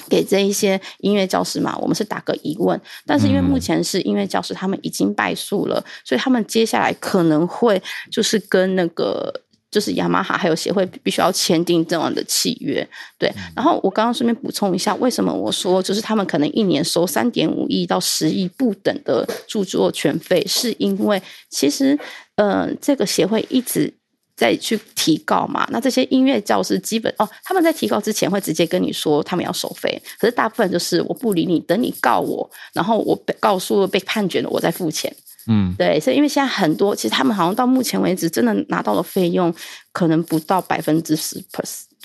[0.08, 1.76] 给这一些音乐教师嘛？
[1.78, 2.80] 我们是打个疑问。
[3.04, 9.34] 但是因为目前是音乐教师他们已经败诉了，所以他们接下来可能会就是跟那个
[9.70, 12.86] 就是雅马哈还有协会必须要签订这样的契约。
[13.18, 21.98] 对，然后我刚刚顺便补充一下，为什么我说就是他们可能一年收三点五亿到十亿不等的著作权费，是因为其实
[22.36, 23.92] 呃，这个协会一直。
[24.38, 25.66] 再去提告嘛？
[25.70, 35.10] 那这些音乐教师基本哦，他们在提告之前会直接跟你说他们要收费，可是大部分就是我不理你，等你告我，然后我被告诉被判决了，我再付钱。
[35.48, 39.54] 嗯，对，所以因为现在很多其实他们好像到目前为止真的拿到的费用
[39.92, 41.42] 可能不到百分之十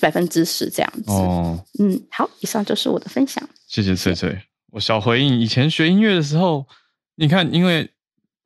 [0.00, 1.10] 百分之十这样子。
[1.10, 3.42] 哦，嗯，好，以上就是我的分享。
[3.66, 4.40] 谢谢翠翠。
[4.72, 6.66] 我小回应，以前学音乐的时候。
[7.14, 7.90] 你看，因为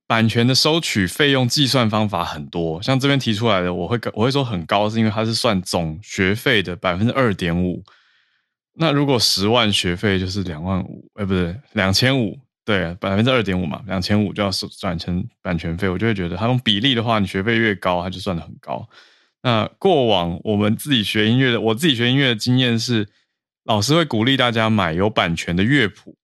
[0.09, 7.83] 版权的收取费用计算方法很多，像这边提出来的，我会我会说很高，是因为它是算总学费的百分之二点五。
[8.75, 12.37] 那如果十万学费就是两万五，哎，不对，两千五，
[12.67, 18.87] 对，百分之二点五嘛，两千五就要转成版权费，我就会觉得，它用比例的话，你学费越高，它就算的很高。
[19.43, 23.07] 那过往我们自己学音乐的，我自己学音乐的经验是，
[23.67, 26.17] 老师会鼓励大家买有版权的乐谱，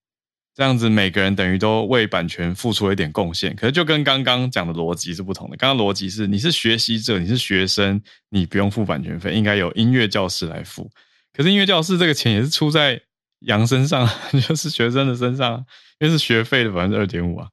[0.53, 3.55] 这样子每个人等于都为版权付出了一点贡献。
[3.55, 10.91] 可是就跟刚刚讲的逻辑是不同的，刚刚逻辑是你是学习者，你是学生，你不用付版权费，应该有音乐教师来付。
[11.33, 13.01] 可是音乐教室这个钱也是出在
[13.45, 14.09] 羊身上，
[14.47, 15.65] 就是学生的身上，
[15.99, 17.49] 因为是学费的百分之二点五啊，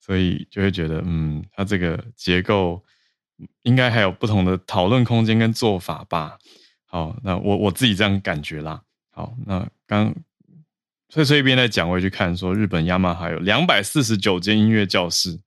[0.00, 2.84] 所以就会觉得，嗯，它这个结构
[3.62, 6.38] 应该还有不同的讨论空间跟做法吧。
[6.84, 8.82] 好，那我我自己这样感觉啦。
[9.10, 10.14] 好，那刚
[11.08, 15.38] 所以这边在讲，我也去看说日本雅马哈有两百四十九间音乐教室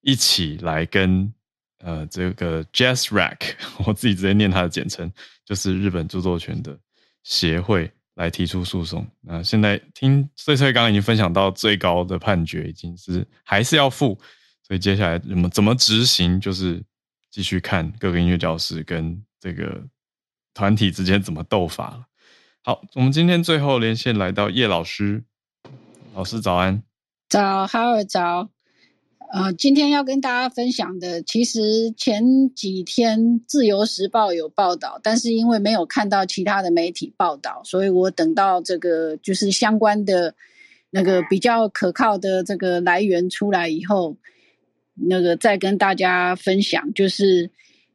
[0.00, 1.32] 一起来跟
[1.78, 3.54] 呃这个 Jazz Rack，
[3.86, 5.12] 我自己直接念它的简称，
[5.44, 6.78] 就是日本著作权的。
[7.26, 14.18] 协会来提出诉讼，那现在听穗穗刚刚已经分享到最高的判决已经是还是要付，
[14.62, 16.82] 所以接下来怎么怎么执行，就是
[17.30, 19.82] 继续看各个音乐教师跟这个
[20.54, 22.04] 团体之间怎么斗法了。
[22.62, 25.24] 好，我们今天最后连线来到叶老师，
[26.14, 26.82] 老师早安，
[27.28, 28.53] 早，哈尔早。
[29.32, 40.34] 呃，今天要跟大家分享的，其实前几天《自由时报》有报道，但是因为没有看到其他的媒体报道，所以我等到这个就是相关的
[40.90, 44.16] 那个比较可靠的这个来源出来以后，
[44.94, 46.94] 那个再跟大家分享。
[46.94, 47.50] 就是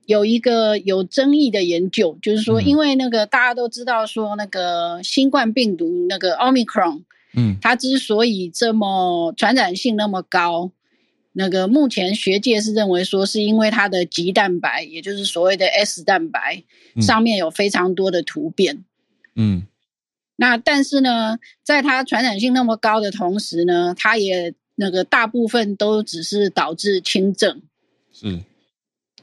[0.05, 7.05] 有一个有争议的研究，就是说，因为那个大家都知道说，那个新冠病毒那个奥密克戎，
[7.37, 10.71] 嗯，它之所以这么传染性那么高。
[11.31, 16.63] 那个目前学界是认为说，是因为它的棘蛋白，也就是所谓的 S 蛋白，
[16.99, 18.83] 上面有非常多的突变。
[19.35, 19.67] 嗯，
[20.37, 27.61] 那但是呢，在它传染性那么高的同时呢，它也那个大部分都只是导致轻症。
[28.11, 28.41] 是，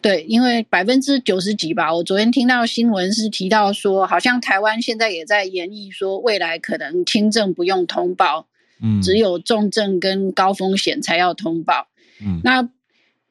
[0.01, 8.47] 对，因为百分之九十几吧，我昨天听到新闻是提到说，好像台湾现在也在研议说，未来可能轻症不用通报，
[8.81, 11.89] 嗯，只有重症跟高风险才要通报。
[12.21, 12.69] 嗯，那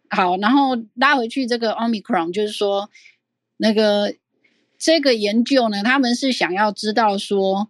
[0.08, 2.90] 好，然后拉回去这个 omicron，就是说，
[3.58, 4.14] 那个
[4.78, 7.70] 这个研究呢，他们是想要知道说，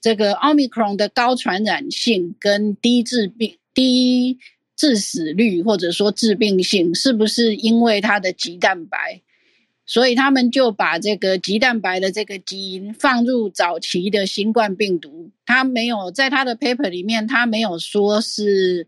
[0.00, 4.38] 这个 omicron 的高传染性跟低致病、低
[4.76, 9.22] 致死率，或者说致病性，是不是因为它的棘蛋白？
[9.86, 18.86] 所以他们就把这个棘蛋白的这个基因放入早期的新冠病毒，他没有在他的 paper 里面，他没有说是。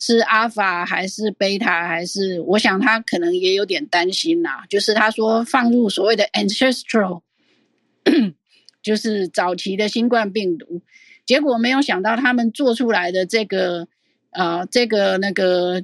[0.00, 2.40] 是阿尔法还是贝塔还是？
[2.40, 4.64] 我想他可能也有点担心呐。
[4.68, 7.22] 就是他说放入所谓的 ancestral，
[8.82, 10.82] 就是早期的新冠病毒，
[11.24, 13.88] 结果没有想到他们做出来的这个
[14.30, 15.82] 呃这个那个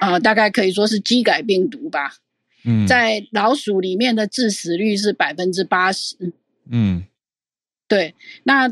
[0.00, 2.14] 呃大概可以说是基改病毒吧。
[2.64, 6.32] 嗯，在老鼠里面的致死率是百分之八十。
[6.70, 7.04] 嗯，
[7.86, 8.14] 对，
[8.44, 8.68] 那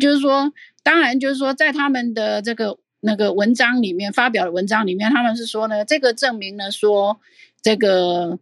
[0.00, 0.52] 就是说，
[0.82, 2.78] 当然就是说，在他们的这个。
[3.00, 7.20] 那个文章里面发表的文章里面，他们是说呢，这个证明呢说，
[7.62, 8.38] 这个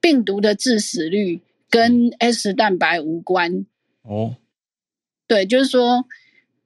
[0.00, 1.40] 病毒的致死率
[1.70, 3.66] 跟 S 蛋白无关。
[4.02, 4.36] 哦，
[5.26, 6.04] 对，就是说，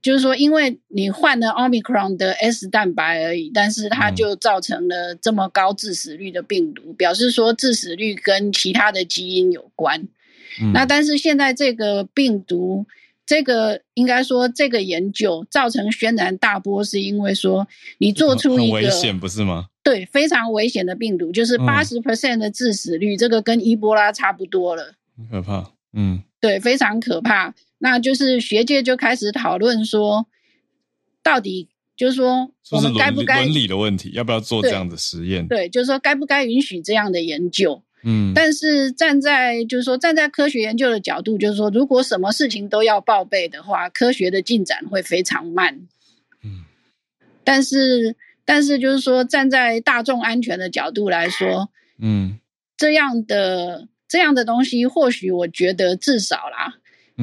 [0.03, 10.09] 就是说，因为你换了 Omicron 的 S 蛋白而已，但是它就造成了这么高致死率的病毒，表示说致死率跟其他的基因有关。
[10.75, 12.87] 那但是现在这个病毒。
[13.29, 17.69] 这个应该说，这个研究造成轩然大波，是因为说
[17.99, 19.67] 你做出一个危险不是吗？
[19.83, 24.95] 对，非常危险的病毒，就是八十 percent 的致死率，这个跟伊波拉差不多了，
[25.31, 25.73] 可怕。
[25.93, 27.55] 嗯，对，非常可怕。
[27.77, 30.27] 那就是学界就开始讨论说，
[31.23, 31.69] 到底
[31.99, 35.47] 就是说，我们该不该伦理的问题，要不要做这样的实验？
[35.47, 37.83] 对，就是说，该不该允许这样的研究？
[38.05, 45.81] 嗯，但是站在就是说站在科学研究的角度，就是说如果什么事情都要报备的话，科学的进展会非常慢。
[46.45, 46.65] 嗯，
[47.43, 51.71] 但是但是就是说站在大众安全的角度来说，
[52.01, 52.39] 嗯，
[52.77, 56.75] 这样的这样的东西，或许我觉得至少啦，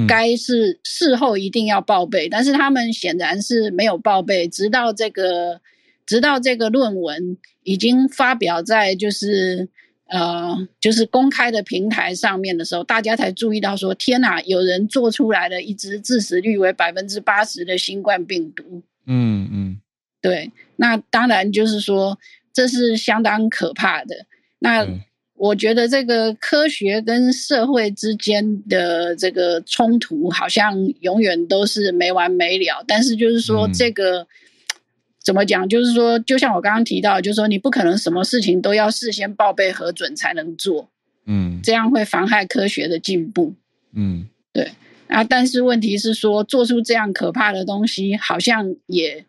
[0.06, 2.28] 该是事后一定要报备。
[2.28, 5.62] 但是他们显然是没有报备，直到这个
[6.06, 9.70] 直到这个论文已经发表在就是。
[10.08, 18.84] 呃，就是公开的平台上面的时候，大家才注意到说：天哪，有人做出来了一只致死率为百分之八十的新冠病毒。
[19.08, 19.82] 嗯嗯，
[20.22, 20.52] 对。
[20.76, 22.20] 那当然就是说
[22.54, 24.16] 这是相当可怕的。
[24.60, 24.88] 那
[25.34, 32.84] 我觉得这个科学跟社会之间的这个冲突好像永远都是没完没了。
[32.88, 34.28] 但是就是说这个
[35.26, 35.68] 怎么讲？
[35.68, 40.90] 就是说，就像我刚刚提到，就是说你不可能什么事情都要事先报备核准才能做，
[41.26, 43.56] 嗯，这样会妨害科学的进步，
[43.94, 44.72] 嗯，对
[45.08, 45.24] 啊。
[45.24, 49.26] 但是问题是说，做出这样可怕的东西，好像也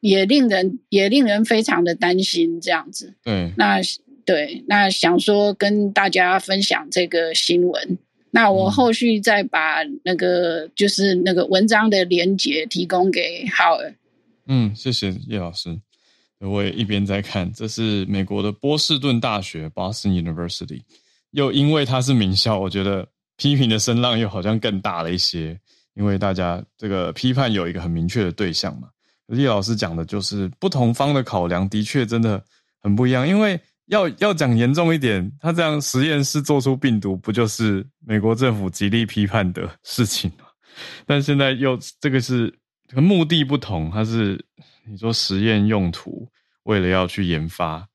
[0.00, 3.80] 也令人也令人非常的担心，这样子，嗯，那。
[4.26, 7.98] 对，那想说跟大家分享这个新闻，
[8.30, 13.94] 那我后续再把那个就是那个文章的连接提供给浩尔。
[14.46, 15.78] 嗯，谢谢叶老师，
[16.38, 20.82] 我也一边在看，这是美国的波士顿大学 （Boston University），
[21.30, 25.58] 又因为它是名校，我觉得批评的声浪又好像更大了一些，
[25.94, 28.88] 因为大家这个批判有一个很明确的对象嘛。
[29.28, 32.44] 叶老师讲的就是不同方的考量，的确真的
[32.80, 33.60] 很不一样，因为。
[33.88, 40.46] 要要讲严重一点，他这样实验室做出病毒，不就是美国政府极力批判的事情吗？
[41.04, 42.50] 但现在又这个是
[42.92, 44.44] 目的不同，它是
[44.86, 46.28] 你说实验用途，
[46.64, 47.88] 为了要去研发，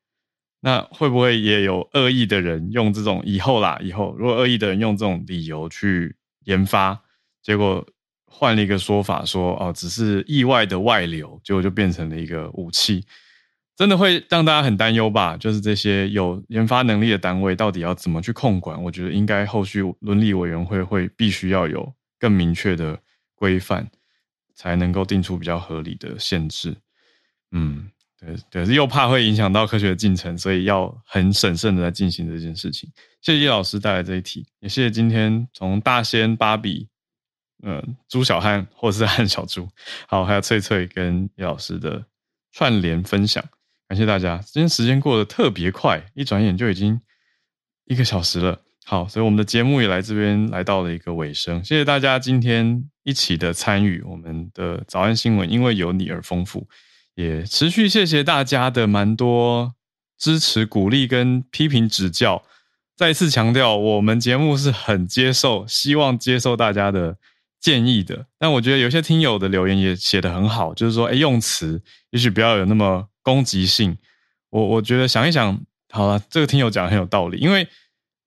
[0.61, 3.79] 那会不会也有恶意的人用这种以后啦？
[3.81, 6.15] 以后如果恶意的人用这种理由去
[6.45, 6.99] 研发，
[7.41, 7.85] 结果
[8.25, 13.03] 换了一个说法说哦，只是意外的外流，结果就变成了一个武器。
[13.75, 15.37] 真的会让大家很担忧吧？
[15.37, 18.83] 就是这些有研发能力的单位到底要怎么去控管？
[18.83, 22.99] 我觉得应该后续伦理委员会会必须要有更明确的
[23.35, 23.89] 规范，
[24.59, 26.75] 才能够定出比较合理的限制。
[27.51, 27.89] 嗯，
[28.19, 32.91] 对，对，又怕会影响到科学的进程，所以要很审慎的在进行这件事情。
[33.21, 36.89] 谢谢叶老师带来这一题，也谢谢今天从大仙、芭比、
[37.63, 39.65] 嗯，朱小汉或者是汉小猪，
[40.09, 42.03] 好，还有翠翠跟叶老师的
[42.51, 43.41] 串联分享。
[43.87, 46.99] 感谢大家，今天时间过得特别快，一转眼就已经
[47.85, 48.61] 一个小时了。
[48.89, 51.63] 好，所以我们的节目也来这边来到了一个尾声。
[51.63, 56.67] 谢谢大家今天一起的参与，我们的早安新闻因为有你而丰富，
[57.13, 59.75] 也持续谢谢大家的蛮多
[60.17, 62.41] 支持、鼓励跟批评指教。
[62.97, 67.17] 再次强调，我们节目是很接受、希望接受大家的
[67.59, 68.25] 建议的。
[68.39, 71.79] 但我觉得有些听友的留言也写得很好，就是说，哎，用词
[72.09, 73.07] 也许不要有那么。
[73.21, 73.95] 攻击性，
[74.49, 75.61] 我我觉得想一想，
[75.91, 77.37] 好了，这个听友讲很有道理。
[77.37, 77.67] 因为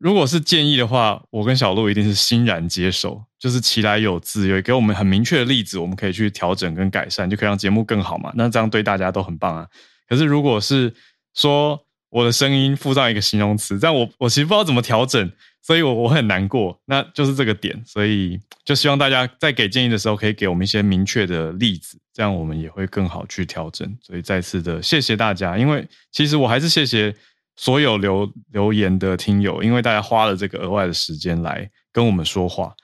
[0.03, 8.33] 如果是建议的话，我跟小鹿一定是欣然接受，就是其来有自，有给我们很明确的例子，我们可以去调整跟改善，就可以让节目更好嘛。
[8.35, 9.65] 那这样对大家都很棒啊。
[10.09, 10.93] 可是如果是
[11.35, 11.81] 说
[12.11, 15.31] 我的声音附上一个形容词，这样我我其实不知道怎么调整。
[15.65, 23.89] 所以，我我很难过，那就是这个点，所以就希望大家在给建议的时候，可以给我们一些明确的例子，这样我们也会更好去调整。
[24.03, 27.15] 所以，再次的谢谢大家，因为其实我还是谢谢
[27.57, 32.75] 所有留留言的听友，因为大家花了这个额外的时间来跟我们说话。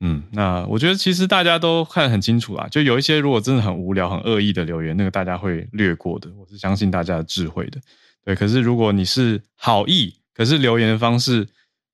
[0.00, 6.30] 嗯，那我觉得其实大家都看得很清楚啦，就有一些如果真的很无聊、很恶意的留言，那个大家会略过的。
[6.36, 7.80] 我是相信大家的智慧的，
[8.24, 8.34] 对。
[8.34, 11.48] 可是如果你是好意，可是留言的方式。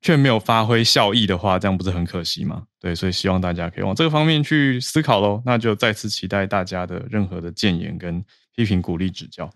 [0.05, 2.65] 却没有发挥效益的话，这样不是很可惜吗？
[2.81, 5.41] 对，所以希望大家可以往这个方面去思考喽。
[5.47, 8.21] 那就再次期待大家的任何的建言跟
[8.57, 9.49] 批评、鼓励、指教。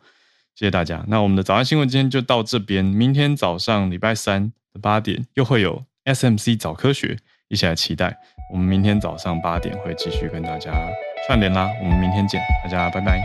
[0.57, 1.05] 谢谢大家。
[1.07, 8.17] 那我们的早安新闻今天就到这边，明天早上礼拜三的八点又会有 SMC 早科学，一起来期待。
[8.51, 10.73] 我们明天早上八点会继续跟大家
[11.27, 11.69] 串联啦。
[11.83, 13.21] 我们明天见，大家拜拜。